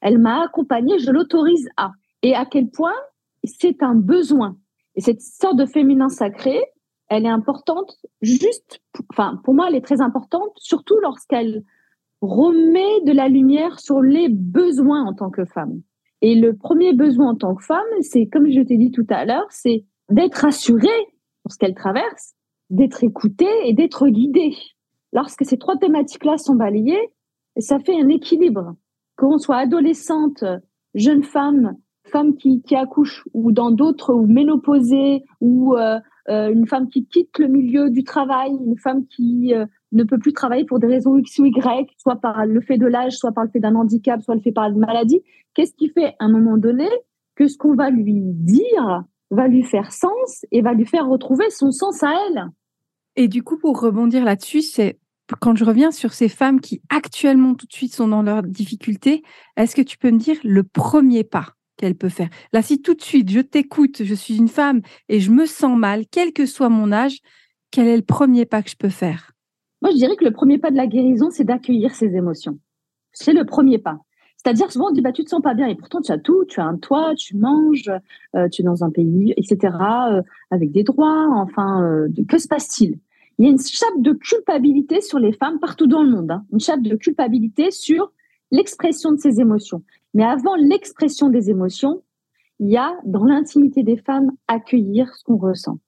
elle 0.02 0.18
m'a 0.18 0.42
accompagnée, 0.42 0.98
je 0.98 1.10
l'autorise 1.10 1.68
à. 1.76 1.92
Et 2.22 2.34
à 2.34 2.44
quel 2.44 2.68
point 2.68 2.96
c'est 3.44 3.82
un 3.82 3.94
besoin. 3.94 4.56
Et 4.96 5.00
cette 5.00 5.22
sorte 5.22 5.56
de 5.56 5.64
féminin 5.64 6.08
sacré, 6.08 6.60
elle 7.10 7.26
est 7.26 7.28
importante 7.28 7.96
juste, 8.22 8.80
enfin, 9.10 9.40
pour 9.44 9.52
moi, 9.52 9.66
elle 9.68 9.74
est 9.74 9.84
très 9.84 10.00
importante, 10.00 10.52
surtout 10.56 10.96
lorsqu'elle 11.02 11.64
remet 12.22 13.02
de 13.04 13.12
la 13.12 13.28
lumière 13.28 13.80
sur 13.80 14.00
les 14.00 14.28
besoins 14.28 15.04
en 15.04 15.12
tant 15.12 15.30
que 15.30 15.44
femme. 15.44 15.82
Et 16.22 16.36
le 16.36 16.56
premier 16.56 16.92
besoin 16.92 17.30
en 17.30 17.34
tant 17.34 17.54
que 17.54 17.64
femme, 17.64 17.80
c'est, 18.00 18.26
comme 18.26 18.48
je 18.48 18.60
t'ai 18.60 18.76
dit 18.76 18.92
tout 18.92 19.06
à 19.08 19.24
l'heure, 19.24 19.46
c'est 19.50 19.84
d'être 20.08 20.44
assurée 20.44 20.88
lorsqu'elle 21.44 21.74
traverse, 21.74 22.34
d'être 22.68 23.02
écoutée 23.02 23.50
et 23.64 23.72
d'être 23.72 24.06
guidée. 24.06 24.54
Lorsque 25.12 25.44
ces 25.44 25.58
trois 25.58 25.76
thématiques-là 25.76 26.38
sont 26.38 26.54
balayées, 26.54 27.10
ça 27.58 27.80
fait 27.80 28.00
un 28.00 28.08
équilibre. 28.08 28.76
qu'on 29.16 29.38
soit 29.38 29.56
adolescente, 29.56 30.44
jeune 30.94 31.24
femme, 31.24 31.76
femme 32.04 32.36
qui, 32.36 32.62
qui 32.62 32.76
accouche, 32.76 33.24
ou 33.34 33.50
dans 33.50 33.70
d'autres, 33.70 34.14
ou 34.14 34.26
ménopausée, 34.26 35.24
ou 35.40 35.74
euh, 35.74 35.98
une 36.30 36.66
femme 36.66 36.88
qui 36.88 37.06
quitte 37.06 37.38
le 37.38 37.48
milieu 37.48 37.90
du 37.90 38.04
travail, 38.04 38.52
une 38.64 38.78
femme 38.78 39.06
qui 39.06 39.52
euh, 39.54 39.66
ne 39.92 40.04
peut 40.04 40.18
plus 40.18 40.32
travailler 40.32 40.64
pour 40.64 40.78
des 40.78 40.86
raisons 40.86 41.16
X 41.16 41.38
ou 41.38 41.46
Y, 41.46 41.90
soit 41.98 42.16
par 42.16 42.46
le 42.46 42.60
fait 42.60 42.78
de 42.78 42.86
l'âge, 42.86 43.16
soit 43.16 43.32
par 43.32 43.44
le 43.44 43.50
fait 43.50 43.60
d'un 43.60 43.74
handicap, 43.74 44.22
soit 44.22 44.34
le 44.34 44.40
fait 44.40 44.52
par 44.52 44.68
une 44.68 44.78
maladie. 44.78 45.22
Qu'est-ce 45.54 45.74
qui 45.74 45.88
fait 45.88 46.14
à 46.18 46.26
un 46.26 46.28
moment 46.28 46.56
donné 46.56 46.88
que 47.34 47.48
ce 47.48 47.56
qu'on 47.58 47.74
va 47.74 47.90
lui 47.90 48.22
dire 48.22 49.04
va 49.30 49.48
lui 49.48 49.64
faire 49.64 49.92
sens 49.92 50.44
et 50.52 50.62
va 50.62 50.72
lui 50.74 50.86
faire 50.86 51.08
retrouver 51.08 51.50
son 51.50 51.72
sens 51.72 52.02
à 52.02 52.10
elle? 52.28 52.44
Et 53.16 53.28
du 53.28 53.42
coup, 53.42 53.58
pour 53.58 53.80
rebondir 53.80 54.24
là-dessus, 54.24 54.62
c'est 54.62 54.98
quand 55.40 55.56
je 55.56 55.64
reviens 55.64 55.90
sur 55.90 56.12
ces 56.12 56.28
femmes 56.28 56.60
qui 56.60 56.82
actuellement 56.90 57.54
tout 57.54 57.66
de 57.66 57.72
suite 57.72 57.94
sont 57.94 58.08
dans 58.08 58.22
leurs 58.22 58.42
difficultés, 58.42 59.22
est-ce 59.56 59.76
que 59.76 59.82
tu 59.82 59.98
peux 59.98 60.10
me 60.10 60.18
dire 60.18 60.36
le 60.44 60.62
premier 60.62 61.24
pas? 61.24 61.54
Qu'elle 61.80 61.96
peut 61.96 62.10
faire 62.10 62.28
Là, 62.52 62.62
si 62.62 62.82
tout 62.82 62.94
de 62.94 63.02
suite 63.02 63.30
je 63.30 63.40
t'écoute, 63.40 64.04
je 64.04 64.14
suis 64.14 64.36
une 64.36 64.48
femme 64.48 64.82
et 65.08 65.18
je 65.18 65.30
me 65.30 65.46
sens 65.46 65.76
mal, 65.76 66.04
quel 66.10 66.32
que 66.32 66.46
soit 66.46 66.68
mon 66.68 66.92
âge, 66.92 67.18
quel 67.70 67.88
est 67.88 67.96
le 67.96 68.02
premier 68.02 68.44
pas 68.44 68.62
que 68.62 68.70
je 68.70 68.76
peux 68.76 68.90
faire? 68.90 69.32
Moi, 69.82 69.92
je 69.92 69.96
dirais 69.96 70.16
que 70.16 70.24
le 70.24 70.32
premier 70.32 70.58
pas 70.58 70.70
de 70.70 70.76
la 70.76 70.86
guérison, 70.86 71.30
c'est 71.30 71.44
d'accueillir 71.44 71.94
ses 71.94 72.14
émotions. 72.14 72.58
C'est 73.12 73.32
le 73.32 73.44
premier 73.44 73.78
pas. 73.78 73.98
C'est-à-dire, 74.36 74.70
souvent, 74.70 74.88
on 74.88 74.92
dit, 74.92 75.02
bah, 75.02 75.12
tu 75.12 75.24
te 75.24 75.30
sens 75.30 75.42
pas 75.42 75.54
bien, 75.54 75.66
et 75.66 75.74
pourtant, 75.74 76.00
tu 76.00 76.12
as 76.12 76.18
tout, 76.18 76.44
tu 76.46 76.60
as 76.60 76.64
un 76.64 76.76
toit, 76.76 77.14
tu 77.14 77.36
manges, 77.36 77.90
euh, 78.34 78.48
tu 78.48 78.62
es 78.62 78.64
dans 78.64 78.84
un 78.84 78.90
pays, 78.90 79.34
etc., 79.36 79.74
euh, 80.12 80.22
avec 80.50 80.72
des 80.72 80.82
droits, 80.82 81.28
enfin, 81.34 81.82
euh, 81.82 82.08
que 82.28 82.38
se 82.38 82.48
passe-t-il? 82.48 82.98
Il 83.38 83.44
y 83.44 83.48
a 83.48 83.50
une 83.50 83.58
chape 83.58 84.00
de 84.00 84.12
culpabilité 84.12 85.00
sur 85.00 85.18
les 85.18 85.32
femmes 85.32 85.58
partout 85.60 85.86
dans 85.86 86.02
le 86.02 86.10
monde, 86.10 86.30
hein. 86.30 86.44
une 86.52 86.60
chape 86.60 86.82
de 86.82 86.94
culpabilité 86.96 87.70
sur 87.70 88.12
l'expression 88.50 89.12
de 89.12 89.18
ces 89.18 89.40
émotions. 89.40 89.82
Mais 90.14 90.24
avant 90.24 90.54
l'expression 90.56 91.28
des 91.28 91.50
émotions, 91.50 92.02
il 92.58 92.68
y 92.68 92.76
a 92.76 92.92
dans 93.04 93.24
l'intimité 93.24 93.82
des 93.82 93.96
femmes 93.96 94.32
accueillir 94.48 95.14
ce 95.14 95.24
qu'on 95.24 95.36
ressent. 95.36 95.78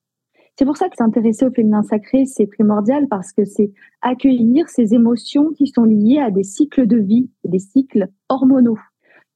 C'est 0.58 0.64
pour 0.64 0.76
ça 0.76 0.88
que 0.88 0.96
s'intéresser 0.96 1.46
au 1.46 1.50
féminin 1.50 1.82
sacré, 1.82 2.26
c'est 2.26 2.46
primordial 2.46 3.08
parce 3.08 3.32
que 3.32 3.44
c'est 3.44 3.72
accueillir 4.02 4.68
ces 4.68 4.94
émotions 4.94 5.50
qui 5.50 5.66
sont 5.66 5.84
liées 5.84 6.18
à 6.18 6.30
des 6.30 6.42
cycles 6.42 6.86
de 6.86 6.98
vie, 6.98 7.30
des 7.44 7.58
cycles 7.58 8.08
hormonaux. 8.28 8.78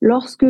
Lorsque 0.01 0.46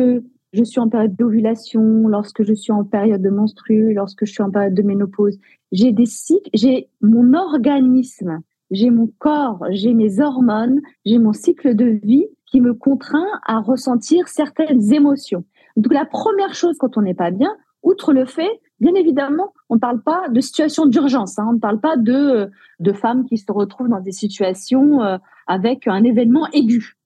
je 0.53 0.63
suis 0.63 0.79
en 0.79 0.89
période 0.89 1.15
d'ovulation, 1.15 2.07
lorsque 2.07 2.43
je 2.43 2.53
suis 2.53 2.71
en 2.71 2.83
période 2.83 3.21
de 3.21 3.29
menstrue, 3.29 3.93
lorsque 3.93 4.25
je 4.25 4.31
suis 4.31 4.43
en 4.43 4.51
période 4.51 4.73
de 4.73 4.81
ménopause. 4.81 5.37
J'ai 5.71 5.91
des 5.91 6.05
cycles, 6.05 6.49
j'ai 6.53 6.89
mon 7.01 7.33
organisme, 7.33 8.41
j'ai 8.71 8.89
mon 8.89 9.07
corps, 9.19 9.63
j'ai 9.71 9.93
mes 9.93 10.19
hormones, 10.19 10.81
j'ai 11.05 11.19
mon 11.19 11.33
cycle 11.33 11.75
de 11.75 11.99
vie 12.03 12.27
qui 12.47 12.61
me 12.61 12.73
contraint 12.73 13.27
à 13.45 13.59
ressentir 13.59 14.27
certaines 14.27 14.93
émotions. 14.93 15.43
Donc 15.75 15.93
la 15.93 16.05
première 16.05 16.53
chose 16.53 16.77
quand 16.77 16.97
on 16.97 17.01
n'est 17.01 17.13
pas 17.13 17.31
bien, 17.31 17.55
outre 17.83 18.13
le 18.13 18.25
fait, 18.25 18.61
bien 18.79 18.95
évidemment, 18.95 19.53
on 19.69 19.75
ne 19.75 19.79
parle 19.79 20.01
pas 20.01 20.29
de 20.29 20.41
situation 20.41 20.85
d'urgence, 20.85 21.37
hein, 21.37 21.45
on 21.49 21.53
ne 21.53 21.59
parle 21.59 21.79
pas 21.79 21.97
de, 21.97 22.49
de 22.79 22.93
femmes 22.93 23.25
qui 23.25 23.37
se 23.37 23.51
retrouvent 23.51 23.89
dans 23.89 24.01
des 24.01 24.11
situations 24.11 25.01
euh, 25.01 25.17
avec 25.47 25.87
un 25.87 26.03
événement 26.03 26.47
aigu 26.53 26.97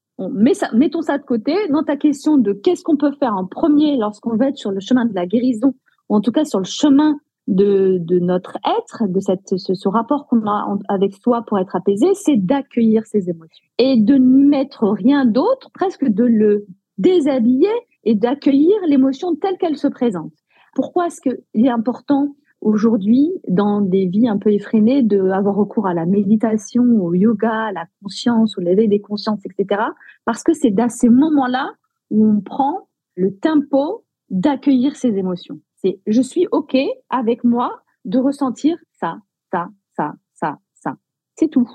mettons 0.74 1.02
ça 1.02 1.18
de 1.18 1.24
côté. 1.24 1.56
Dans 1.70 1.84
ta 1.84 1.98
question 1.98 2.38
de 2.38 2.54
qu'est-ce 2.54 2.84
qu'on 2.84 2.98
peut 2.98 3.12
faire 3.20 3.36
en 3.36 3.46
premier 3.46 3.98
lorsqu'on 3.98 4.36
va 4.36 4.50
être 4.50 4.58
sur 4.58 4.72
le 4.72 4.80
chemin 4.80 5.06
de 5.06 5.14
la 5.14 5.26
guérison, 5.26 5.74
ou 6.10 6.16
en 6.16 6.22
tout 6.22 6.32
cas 6.32 6.46
sur 6.46 6.60
le 6.60 6.66
chemin 6.66 7.18
de, 7.52 8.20
notre 8.20 8.58
être, 8.66 9.08
de 9.08 9.20
cette, 9.20 9.58
ce, 9.58 9.88
rapport 9.88 10.28
qu'on 10.28 10.46
a 10.48 10.78
avec 10.88 11.14
soi 11.14 11.44
pour 11.46 11.60
être 11.60 11.76
apaisé, 11.76 12.08
c'est 12.14 12.38
d'accueillir 12.38 13.06
ses 13.06 13.30
émotions 13.30 13.66
et 13.78 13.98
de 13.98 14.16
n'y 14.16 14.46
mettre 14.46 14.88
rien 14.88 15.26
d'autre, 15.26 15.70
presque 15.74 16.06
de 16.06 16.24
le 16.24 16.66
déshabiller 16.98 17.72
et 18.04 18.16
d'accueillir 18.16 18.76
l'émotion 18.88 19.36
telle 19.36 19.58
qu'elle 19.58 19.78
se 19.78 19.88
présente. 19.88 20.32
Pourquoi 20.76 21.08
est-ce 21.08 21.20
qu'il 21.22 21.66
est 21.66 21.70
important 21.70 22.36
aujourd'hui, 22.62 23.32
dans 23.48 23.82
des 23.82 24.06
vies 24.06 24.30
un 24.30 24.38
peu 24.38 24.54
effrénées, 24.54 25.02
d'avoir 25.02 25.56
recours 25.56 25.88
à 25.88 25.94
la 25.94 26.06
méditation, 26.06 26.84
au 26.84 27.14
yoga, 27.14 27.52
à 27.52 27.72
la 27.72 27.86
conscience, 28.02 28.58
au 28.58 28.62
lever 28.62 28.88
des 28.88 29.02
consciences, 29.02 29.42
etc. 29.46 29.82
Parce 30.26 30.44
que 30.44 30.54
c'est 30.54 30.72
dans 30.72 30.88
ces 30.88 31.10
moments-là 31.10 31.72
où 32.12 32.26
on 32.26 32.40
prend 32.40 32.88
le 33.16 33.36
tempo 33.36 34.06
d'accueillir 34.30 34.96
ses 34.96 35.18
émotions. 35.18 35.60
C'est 35.82 36.00
je 36.06 36.22
suis 36.22 36.48
OK 36.52 36.78
avec 37.10 37.44
moi 37.44 37.82
de 38.06 38.20
ressentir 38.20 38.78
ça, 38.92 39.18
ça, 39.52 39.70
ça, 39.96 40.14
ça, 40.34 40.60
ça. 40.74 40.96
C'est 41.36 41.48
tout. 41.48 41.68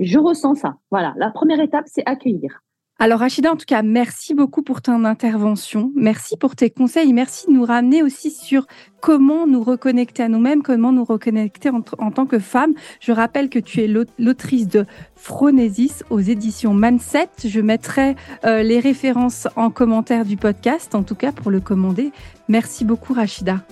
Je 0.00 0.18
ressens 0.18 0.56
ça. 0.56 0.76
Voilà. 0.90 1.14
La 1.16 1.30
première 1.30 1.60
étape, 1.60 1.84
c'est 1.86 2.02
accueillir. 2.06 2.63
Alors 3.04 3.18
Rachida, 3.18 3.52
en 3.52 3.56
tout 3.56 3.66
cas, 3.66 3.82
merci 3.82 4.32
beaucoup 4.32 4.62
pour 4.62 4.80
ton 4.80 5.04
intervention. 5.04 5.92
Merci 5.94 6.38
pour 6.38 6.56
tes 6.56 6.70
conseils. 6.70 7.12
Merci 7.12 7.48
de 7.48 7.52
nous 7.52 7.66
ramener 7.66 8.02
aussi 8.02 8.30
sur 8.30 8.66
comment 9.02 9.46
nous 9.46 9.62
reconnecter 9.62 10.22
à 10.22 10.28
nous-mêmes, 10.28 10.62
comment 10.62 10.90
nous 10.90 11.04
reconnecter 11.04 11.68
en, 11.68 11.82
tant 11.82 12.24
que 12.24 12.38
femmes. 12.38 12.72
Je 13.00 13.12
rappelle 13.12 13.50
que 13.50 13.58
tu 13.58 13.82
es 13.82 13.88
l'autrice 14.18 14.68
de 14.68 14.86
Phronésis 15.16 16.02
aux 16.08 16.20
éditions 16.20 16.72
Manset. 16.72 17.28
Je 17.44 17.60
mettrai 17.60 18.16
euh, 18.46 18.62
les 18.62 18.80
références 18.80 19.48
en 19.54 19.68
commentaire 19.68 20.24
du 20.24 20.38
podcast, 20.38 20.94
en 20.94 21.02
tout 21.02 21.14
cas 21.14 21.30
pour 21.30 21.50
le 21.50 21.60
commander. 21.60 22.10
Merci 22.48 22.86
beaucoup 22.86 23.12
Rachida. 23.12 23.66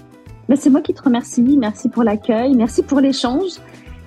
Ben, 0.50 0.56
c'est 0.56 0.68
moi 0.68 0.82
qui 0.82 0.92
te 0.92 1.02
remercie. 1.02 1.56
Merci 1.56 1.88
pour 1.88 2.02
l'accueil, 2.02 2.54
merci 2.54 2.82
pour 2.82 3.00
l'échange 3.00 3.52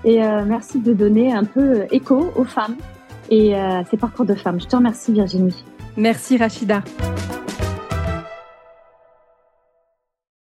et 0.03 0.23
euh, 0.23 0.45
merci 0.45 0.77
de 0.77 0.93
donner 0.93 1.33
un 1.33 1.45
peu 1.45 1.85
écho 1.89 2.31
aux 2.35 2.43
femmes 2.43 2.75
et 3.29 3.55
euh, 3.55 3.81
c'est 3.89 3.97
parcours 3.97 4.25
de 4.25 4.35
femmes. 4.35 4.59
Je 4.59 4.67
te 4.67 4.75
remercie 4.75 5.11
Virginie. 5.13 5.63
Merci 5.97 6.37
Rachida. 6.37 6.83